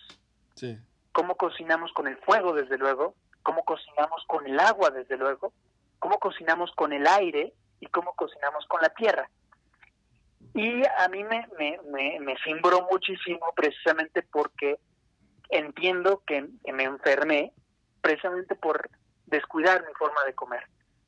[0.56, 0.78] Sí.
[1.12, 5.54] Cómo cocinamos con el fuego, desde luego, cómo cocinamos con el agua, desde luego,
[6.00, 9.30] cómo cocinamos con el aire y cómo cocinamos con la tierra.
[10.54, 14.78] Y a mí me, me, me, me cimbró muchísimo precisamente porque
[15.50, 17.54] entiendo que me enfermé
[18.02, 18.90] precisamente por
[19.26, 20.64] descuidar mi forma de comer.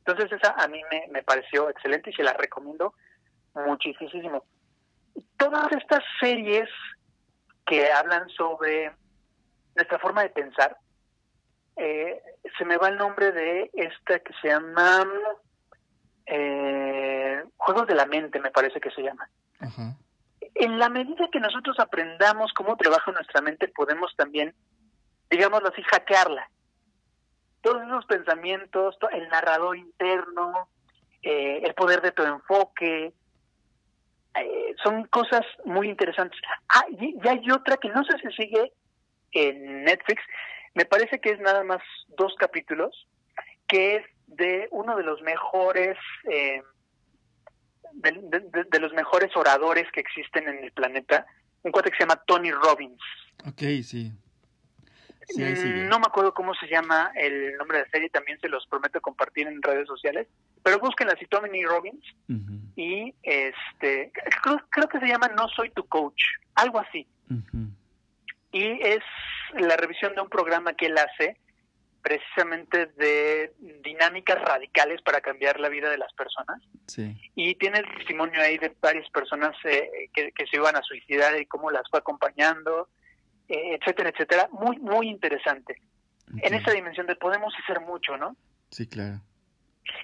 [0.05, 2.93] Entonces esa a mí me, pareció excelente y se la recomiendo
[3.55, 4.45] muchísimo.
[5.37, 6.69] Todas estas series
[7.65, 8.91] que hablan sobre
[9.73, 10.77] nuestra forma de pensar,
[11.77, 12.21] eh,
[12.57, 15.07] se me va el nombre de esta que se llama
[16.27, 19.27] eh, Juegos de la Mente, me parece que se llama.
[20.53, 24.53] En la medida que nosotros aprendamos cómo trabaja nuestra mente, podemos también,
[25.29, 26.47] digámoslo así, hackearla
[27.65, 30.69] todos esos pensamientos, el narrador interno,
[31.23, 33.11] eh, el poder de tu enfoque,
[34.35, 36.39] eh, son cosas muy interesantes.
[36.69, 38.71] Ah, y, hay otra que no sé si sigue
[39.31, 40.21] en Netflix,
[40.75, 43.07] me parece que es nada más dos capítulos,
[43.67, 45.97] que es de uno de los mejores,
[46.31, 46.61] eh,
[47.93, 51.25] de, los mejores oradores que existen en el planeta,
[51.63, 53.01] un cuate que se llama Tony Robbins.
[53.47, 54.11] Ok, sí.
[55.35, 58.65] Mm, no me acuerdo cómo se llama el nombre de la serie, también se los
[58.67, 60.27] prometo compartir en redes sociales,
[60.63, 62.03] pero busquen así Tommy Robbins
[62.75, 64.11] y este
[64.69, 66.21] creo, que se llama No soy tu coach,
[66.55, 67.07] algo así.
[68.51, 69.03] Y es
[69.53, 71.37] la revisión de un programa que él hace
[72.05, 73.51] precisamente de
[73.83, 76.61] dinámicas radicales para cambiar la vida de las personas.
[76.85, 77.17] Sí.
[77.33, 81.47] Y tiene el testimonio ahí de varias personas eh, que, se iban a suicidar y
[81.47, 82.89] cómo las fue acompañando,
[83.47, 84.49] etcétera, etcétera.
[84.51, 85.81] Muy, muy interesante.
[86.41, 88.35] En esa dimensión de podemos hacer mucho, ¿no?
[88.69, 89.21] Sí, claro.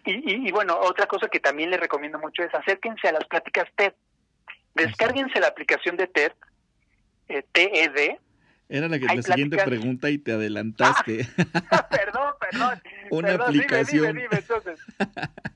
[0.05, 3.67] Y, y, bueno, otra cosa que también les recomiendo mucho es acérquense a las pláticas
[3.75, 3.93] TED.
[4.75, 6.31] Descárguense la aplicación de TED,
[7.27, 8.19] eh, TED,
[8.71, 11.27] era la, que, la siguiente pregunta y te adelantaste.
[11.71, 12.81] Ah, perdón, perdón.
[13.11, 14.15] Una aplicación.
[14.15, 14.79] Dime, dime, entonces.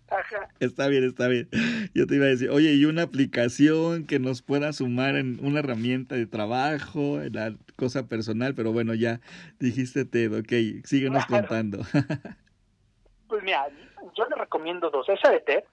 [0.59, 1.49] Está bien, está bien.
[1.93, 5.59] Yo te iba a decir, oye, y una aplicación que nos pueda sumar en una
[5.59, 9.19] herramienta de trabajo, en la cosa personal, pero bueno, ya
[9.59, 11.79] dijiste TED, ok, síguenos contando.
[13.27, 13.67] pues mira,
[14.15, 15.07] yo le recomiendo dos.
[15.09, 15.63] Esa de TED,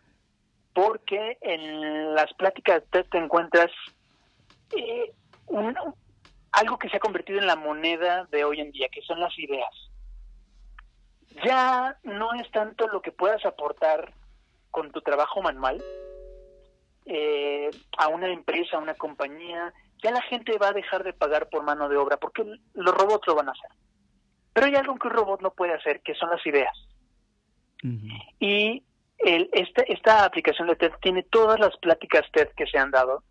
[0.74, 3.70] porque en las pláticas de TED te encuentras
[4.76, 5.12] eh,
[5.46, 5.76] un,
[6.52, 9.36] algo que se ha convertido en la moneda de hoy en día, que son las
[9.38, 9.70] ideas.
[11.44, 14.12] Ya no es tanto lo que puedas aportar
[14.72, 15.80] con tu trabajo manual
[17.06, 21.48] eh, a una empresa, a una compañía, ya la gente va a dejar de pagar
[21.48, 22.44] por mano de obra porque
[22.74, 23.70] los robots lo van a hacer.
[24.52, 26.72] Pero hay algo que un robot no puede hacer, que son las ideas.
[28.38, 28.84] Y
[29.18, 33.24] el, este, esta aplicación de TED tiene todas las pláticas TED que se han dado,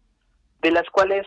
[0.60, 1.26] de las cuales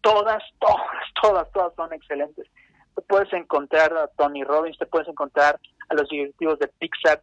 [0.00, 2.48] todas, todas, todas, todas son excelentes.
[2.94, 7.22] Te puedes encontrar a Tony Robbins, te puedes encontrar a los directivos de Pixar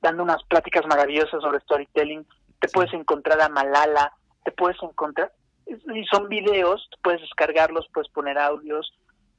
[0.00, 2.26] dando unas pláticas maravillosas sobre storytelling,
[2.60, 4.12] te puedes encontrar a Malala,
[4.44, 5.32] te puedes encontrar,
[5.66, 8.92] y son videos, puedes descargarlos, puedes poner audios.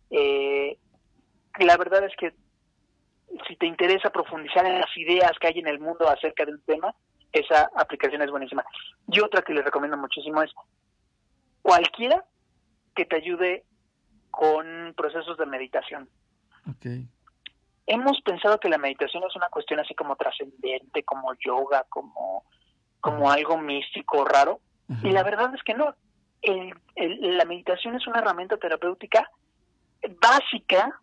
[0.09, 0.77] Eh,
[1.59, 2.33] la verdad es que
[3.47, 6.93] si te interesa profundizar en las ideas que hay en el mundo acerca del tema,
[7.31, 8.63] esa aplicación es buenísima.
[9.07, 10.51] Y otra que les recomiendo muchísimo es
[11.61, 12.25] cualquiera
[12.95, 13.63] que te ayude
[14.29, 16.09] con procesos de meditación.
[16.77, 17.07] Okay.
[17.87, 22.43] Hemos pensado que la meditación es una cuestión así como trascendente, como yoga, como,
[22.99, 24.59] como algo místico, raro.
[25.03, 25.95] Y la verdad es que no.
[26.41, 26.73] El,
[27.37, 29.29] la meditación es una herramienta terapéutica
[30.19, 30.99] básica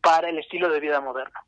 [0.00, 1.38] para el estilo de vida moderno.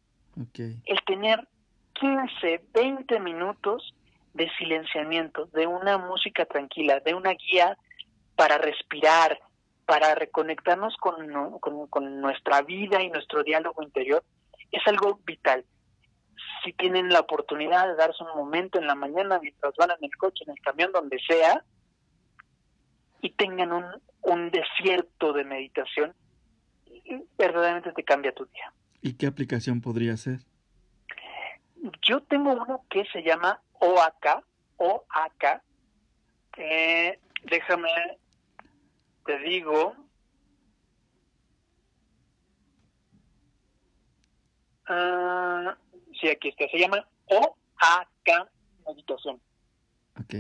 [0.48, 0.76] Okay.
[0.84, 1.46] El tener
[1.94, 3.94] 15, 20 minutos
[4.34, 7.76] de silenciamiento, de una música tranquila, de una guía
[8.36, 9.38] para respirar,
[9.86, 14.22] para reconectarnos con, con, nuestra vida y nuestro diálogo interior
[14.72, 15.64] es algo vital.
[16.64, 20.16] Si tienen la oportunidad de darse un momento en la mañana mientras van en el
[20.16, 21.64] coche, en el camión, donde sea,
[23.22, 23.84] y tengan un,
[24.22, 26.14] un desierto de meditación,
[27.38, 28.72] verdaderamente te cambia tu día.
[29.02, 30.40] ¿Y qué aplicación podría ser?
[32.02, 34.44] Yo tengo uno que se llama OAK,
[34.76, 35.62] OAK.
[36.58, 37.88] Eh, déjame
[39.24, 39.94] te digo,
[44.90, 45.70] uh,
[46.20, 48.48] sí, aquí está, se llama OAK
[48.86, 49.40] Meditación.
[50.18, 50.34] Ok.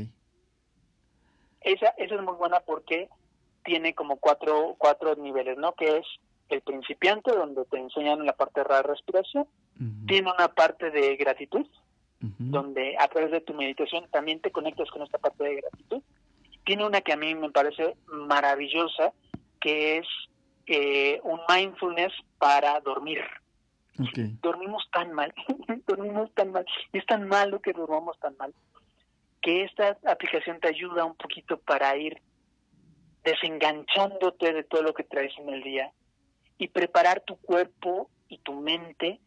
[1.62, 3.08] Esa, esa es muy buena porque
[3.64, 5.72] tiene como cuatro, cuatro niveles, ¿no?
[5.74, 6.06] Que es
[6.48, 9.46] el principiante, donde te enseñan la parte de la respiración.
[10.06, 11.66] Tiene una parte de gratitud,
[12.18, 16.02] donde a través de tu meditación también te conectas con esta parte de gratitud
[16.64, 19.12] tiene una que a mí me parece maravillosa,
[19.60, 20.06] que es
[20.66, 23.20] eh, un mindfulness para dormir.
[24.42, 25.32] Dormimos tan mal,
[25.86, 28.54] dormimos tan mal, y es tan malo que dormamos tan mal,
[29.42, 32.20] que esta aplicación te ayuda un poquito para ir
[33.24, 35.92] desenganchándote de todo lo que traes en el día
[36.58, 39.20] y preparar tu cuerpo y tu mente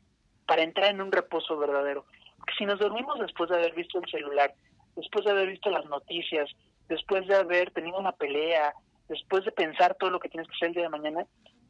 [0.47, 2.05] para entrar en un reposo verdadero.
[2.37, 4.53] Porque si nos dormimos después de haber visto el celular,
[4.95, 6.49] después de haber visto las noticias,
[6.87, 8.73] después de haber tenido una pelea,
[9.07, 11.25] después de pensar todo lo que tienes que hacer el día de mañana,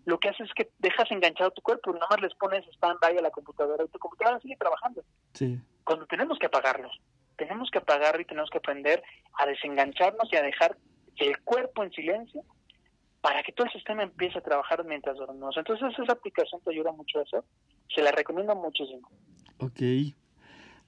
[0.06, 3.22] lo que haces es que dejas enganchado tu cuerpo, nada más les pones stand-by a
[3.22, 5.04] la computadora y tu computadora sigue trabajando.
[5.34, 5.60] Sí.
[5.84, 7.00] Cuando tenemos que apagarlos,
[7.38, 9.04] tenemos que apagarlo y tenemos que aprender
[9.38, 10.78] a desengancharnos y a dejar
[11.18, 12.44] el cuerpo en silencio
[13.22, 15.56] para que todo el sistema empiece a trabajar mientras dormimos.
[15.56, 17.46] Entonces esa aplicación te ayuda mucho a eso,
[17.94, 19.10] se la recomiendo muchísimo.
[19.60, 19.82] Ok,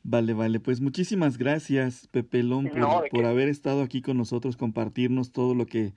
[0.08, 0.60] Vale, vale.
[0.60, 2.70] Pues muchísimas gracias, Pepe Lón,
[3.10, 5.94] por, haber estado aquí con nosotros, compartirnos todo lo que,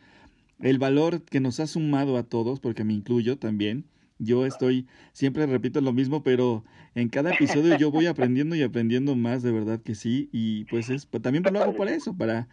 [0.61, 3.85] el valor que nos ha sumado a todos, porque me incluyo también.
[4.19, 9.15] Yo estoy, siempre repito lo mismo, pero en cada episodio yo voy aprendiendo y aprendiendo
[9.15, 10.29] más, de verdad que sí.
[10.33, 12.49] Y pues es, pues, también lo hago por eso, para,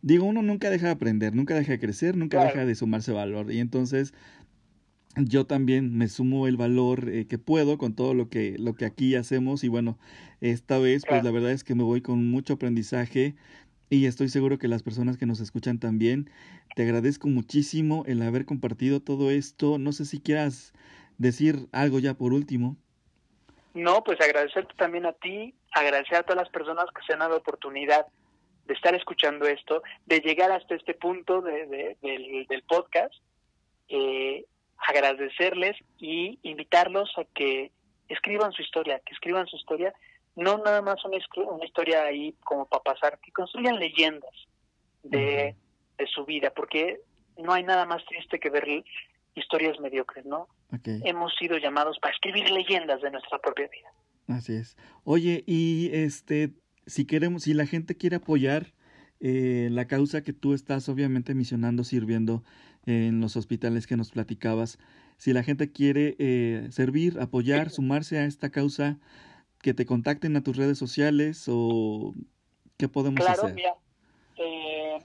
[0.00, 3.52] digo, uno nunca deja de aprender, nunca deja de crecer, nunca deja de sumarse valor.
[3.52, 4.14] Y entonces
[5.16, 8.84] yo también me sumo el valor eh, que puedo con todo lo que, lo que
[8.84, 9.98] aquí hacemos y bueno,
[10.40, 13.34] esta vez pues la verdad es que me voy con mucho aprendizaje
[13.90, 16.30] y estoy seguro que las personas que nos escuchan también.
[16.78, 19.78] Te agradezco muchísimo el haber compartido todo esto.
[19.78, 20.72] No sé si quieras
[21.18, 22.76] decir algo ya por último.
[23.74, 27.36] no, pues agradecerte también a ti, agradecer a todas las personas que se han dado
[27.36, 28.06] oportunidad
[28.66, 31.96] de estar escuchando esto, de llegar hasta este punto de,
[32.48, 33.12] del, podcast,
[33.88, 34.44] eh,
[34.76, 37.72] agradecerles y invitarlos a que
[38.08, 39.92] escriban su historia, que escriban su historia,
[40.36, 41.18] no nada más una,
[41.50, 44.46] una historia ahí como para pasar, que construyan leyendas
[45.02, 45.56] de,
[45.98, 47.00] de su vida, porque
[47.36, 48.84] no hay nada más triste que ver
[49.34, 50.48] historias mediocres, ¿no?
[50.84, 53.88] Hemos sido llamados para escribir leyendas de nuestra propia vida.
[54.28, 54.76] Así es.
[55.04, 56.50] Oye, y este,
[56.86, 58.74] si queremos, si la gente quiere apoyar
[59.20, 62.44] eh, la causa que tú estás obviamente misionando, sirviendo
[62.86, 64.78] en los hospitales que nos platicabas,
[65.16, 68.98] si la gente quiere eh, servir, apoyar, sumarse a esta causa,
[69.60, 72.14] que te contacten a tus redes sociales o
[72.76, 73.34] qué podemos hacer.
[73.34, 73.74] Claro, mira,
[74.36, 74.98] eh,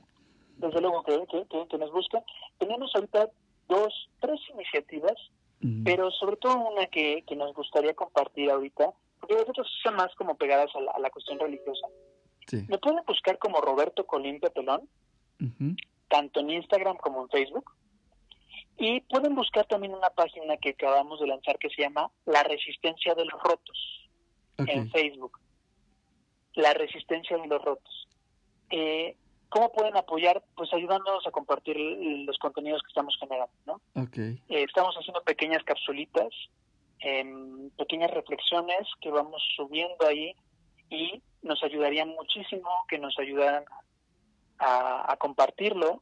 [0.58, 2.22] desde luego que, que, que, nos busquen.
[2.58, 3.30] Tenemos ahorita
[3.68, 5.16] dos, tres iniciativas,
[5.86, 10.36] pero sobre todo una que, que nos gustaría compartir ahorita, porque nosotros son más como
[10.36, 11.88] pegadas a la, cuestión religiosa.
[12.68, 14.90] Me pueden buscar como Roberto Colín Pepelón,
[16.10, 17.72] tanto en Instagram como en Facebook.
[18.78, 23.14] Y pueden buscar también una página que acabamos de lanzar que se llama La Resistencia
[23.16, 24.10] de los Rotos
[24.58, 25.40] en Facebook.
[26.56, 28.08] La Resistencia de los Rotos.
[28.70, 29.16] Eh,
[29.54, 30.44] ¿Cómo pueden apoyar?
[30.56, 34.04] Pues ayudándonos a compartir los contenidos que estamos generando, ¿no?
[34.06, 34.42] Okay.
[34.50, 36.30] Eh, estamos haciendo pequeñas capsulitas,
[36.98, 40.36] em, pequeñas reflexiones que vamos subiendo ahí
[40.90, 43.64] y nos ayudaría muchísimo que nos ayudaran
[44.58, 46.02] a, compartirlo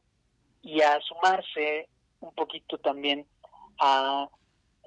[0.62, 1.90] y a sumarse
[2.20, 3.26] un poquito también
[3.80, 4.30] a...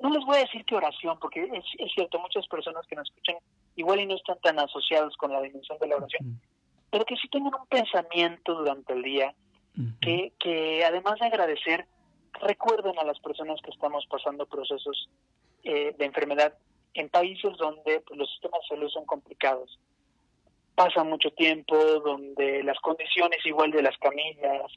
[0.01, 3.35] No les voy a decir qué oración, porque es, cierto, muchas personas que nos escuchan
[3.75, 6.41] igual y no están tan asociados con la dimensión de la oración
[6.95, 9.35] pero que sí tengan un pensamiento durante el día,
[9.99, 11.85] que, que además de agradecer,
[12.39, 15.09] recuerden a las personas que estamos pasando procesos
[15.65, 16.53] eh, de enfermedad
[16.93, 19.77] en países donde pues, los sistemas de salud son complicados.
[20.73, 24.71] Pasa mucho tiempo, donde las condiciones igual de las camillas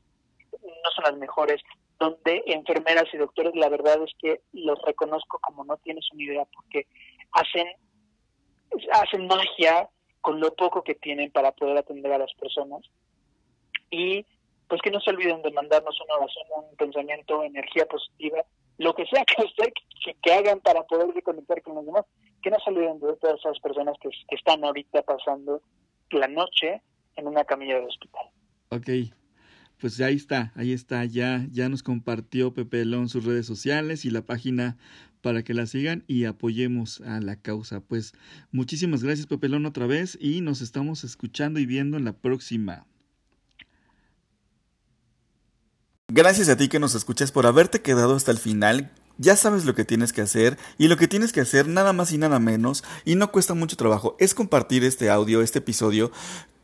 [0.50, 1.62] no son las mejores,
[2.00, 6.44] donde enfermeras y doctores, la verdad es que los reconozco como no tienes una idea,
[6.52, 6.84] porque
[7.30, 7.68] hacen,
[8.90, 9.88] hacen magia
[10.28, 12.82] con lo poco que tienen para poder atender a las personas.
[13.90, 14.26] Y
[14.68, 18.44] pues que no se olviden de mandarnos una oración, un pensamiento, energía positiva,
[18.76, 19.72] lo que sea que usted
[20.22, 22.04] que, hagan para poder reconectar con los demás,
[22.42, 25.62] que no se olviden de todas esas personas que, están ahorita pasando
[26.10, 26.82] la noche
[27.16, 28.26] en una camilla de hospital.
[28.68, 28.90] Ok,
[29.80, 34.10] pues ahí está, ahí está, ya, ya nos compartió Pepe León sus redes sociales y
[34.10, 34.76] la página
[35.20, 37.80] para que la sigan y apoyemos a la causa.
[37.80, 38.12] Pues
[38.52, 42.86] muchísimas gracias Pepelón otra vez y nos estamos escuchando y viendo en la próxima.
[46.10, 48.90] Gracias a ti que nos escuchas por haberte quedado hasta el final.
[49.18, 52.12] Ya sabes lo que tienes que hacer y lo que tienes que hacer nada más
[52.12, 56.12] y nada menos y no cuesta mucho trabajo es compartir este audio, este episodio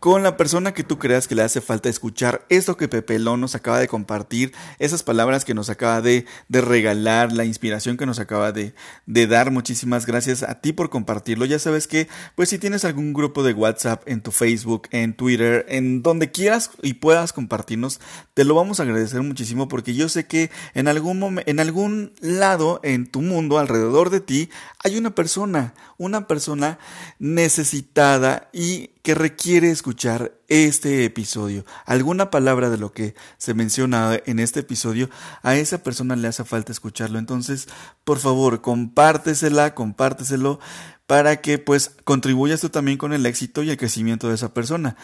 [0.04, 3.54] con la persona que tú creas que le hace falta escuchar esto que Pepelón nos
[3.54, 8.18] acaba de compartir, esas palabras que nos acaba de, de regalar, la inspiración que nos
[8.18, 8.74] acaba de,
[9.06, 9.50] de, dar.
[9.50, 11.46] Muchísimas gracias a ti por compartirlo.
[11.46, 15.64] Ya sabes que, pues si tienes algún grupo de WhatsApp en tu Facebook, en Twitter,
[15.70, 17.98] en donde quieras y puedas compartirnos,
[18.34, 22.78] te lo vamos a agradecer muchísimo porque yo sé que en algún en algún lado
[22.82, 24.50] en tu mundo, alrededor de ti,
[24.84, 26.78] hay una persona, una persona
[27.18, 31.66] necesitada y que requiere escuchar este episodio.
[31.84, 35.10] Alguna palabra de lo que se menciona en este episodio,
[35.42, 37.18] a esa persona le hace falta escucharlo.
[37.18, 37.68] Entonces,
[38.04, 40.58] por favor, compártesela, compárteselo
[41.06, 44.96] para que pues contribuyas tú también con el éxito y el crecimiento de esa persona.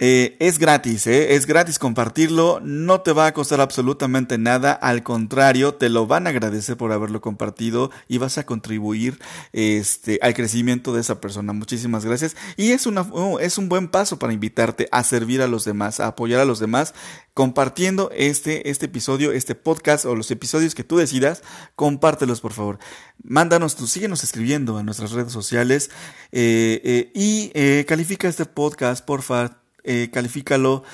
[0.00, 5.02] Eh, es gratis, eh, es gratis compartirlo, no te va a costar absolutamente nada, al
[5.02, 9.18] contrario, te lo van a agradecer por haberlo compartido y vas a contribuir
[9.52, 11.52] este, al crecimiento de esa persona.
[11.52, 12.36] Muchísimas gracias.
[12.56, 15.98] Y es, una, oh, es un buen paso para invitarte a servir a los demás,
[15.98, 16.94] a apoyar a los demás,
[17.34, 21.42] compartiendo este, este episodio, este podcast o los episodios que tú decidas,
[21.74, 22.78] compártelos por favor.
[23.24, 25.90] Mándanos, tú síguenos escribiendo en nuestras redes sociales
[26.30, 27.50] eh, y
[27.84, 30.84] califica este podcast, por favor eh, califícalo.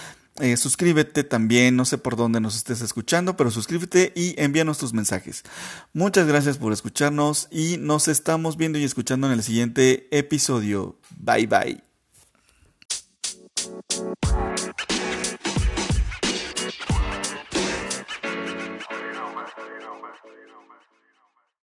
[0.40, 4.92] Eh, suscríbete también, no sé por dónde nos estés escuchando, pero suscríbete y envíanos tus
[4.92, 5.44] mensajes.
[5.92, 10.98] Muchas gracias por escucharnos y nos estamos viendo y escuchando en el siguiente episodio.
[11.16, 11.84] Bye bye.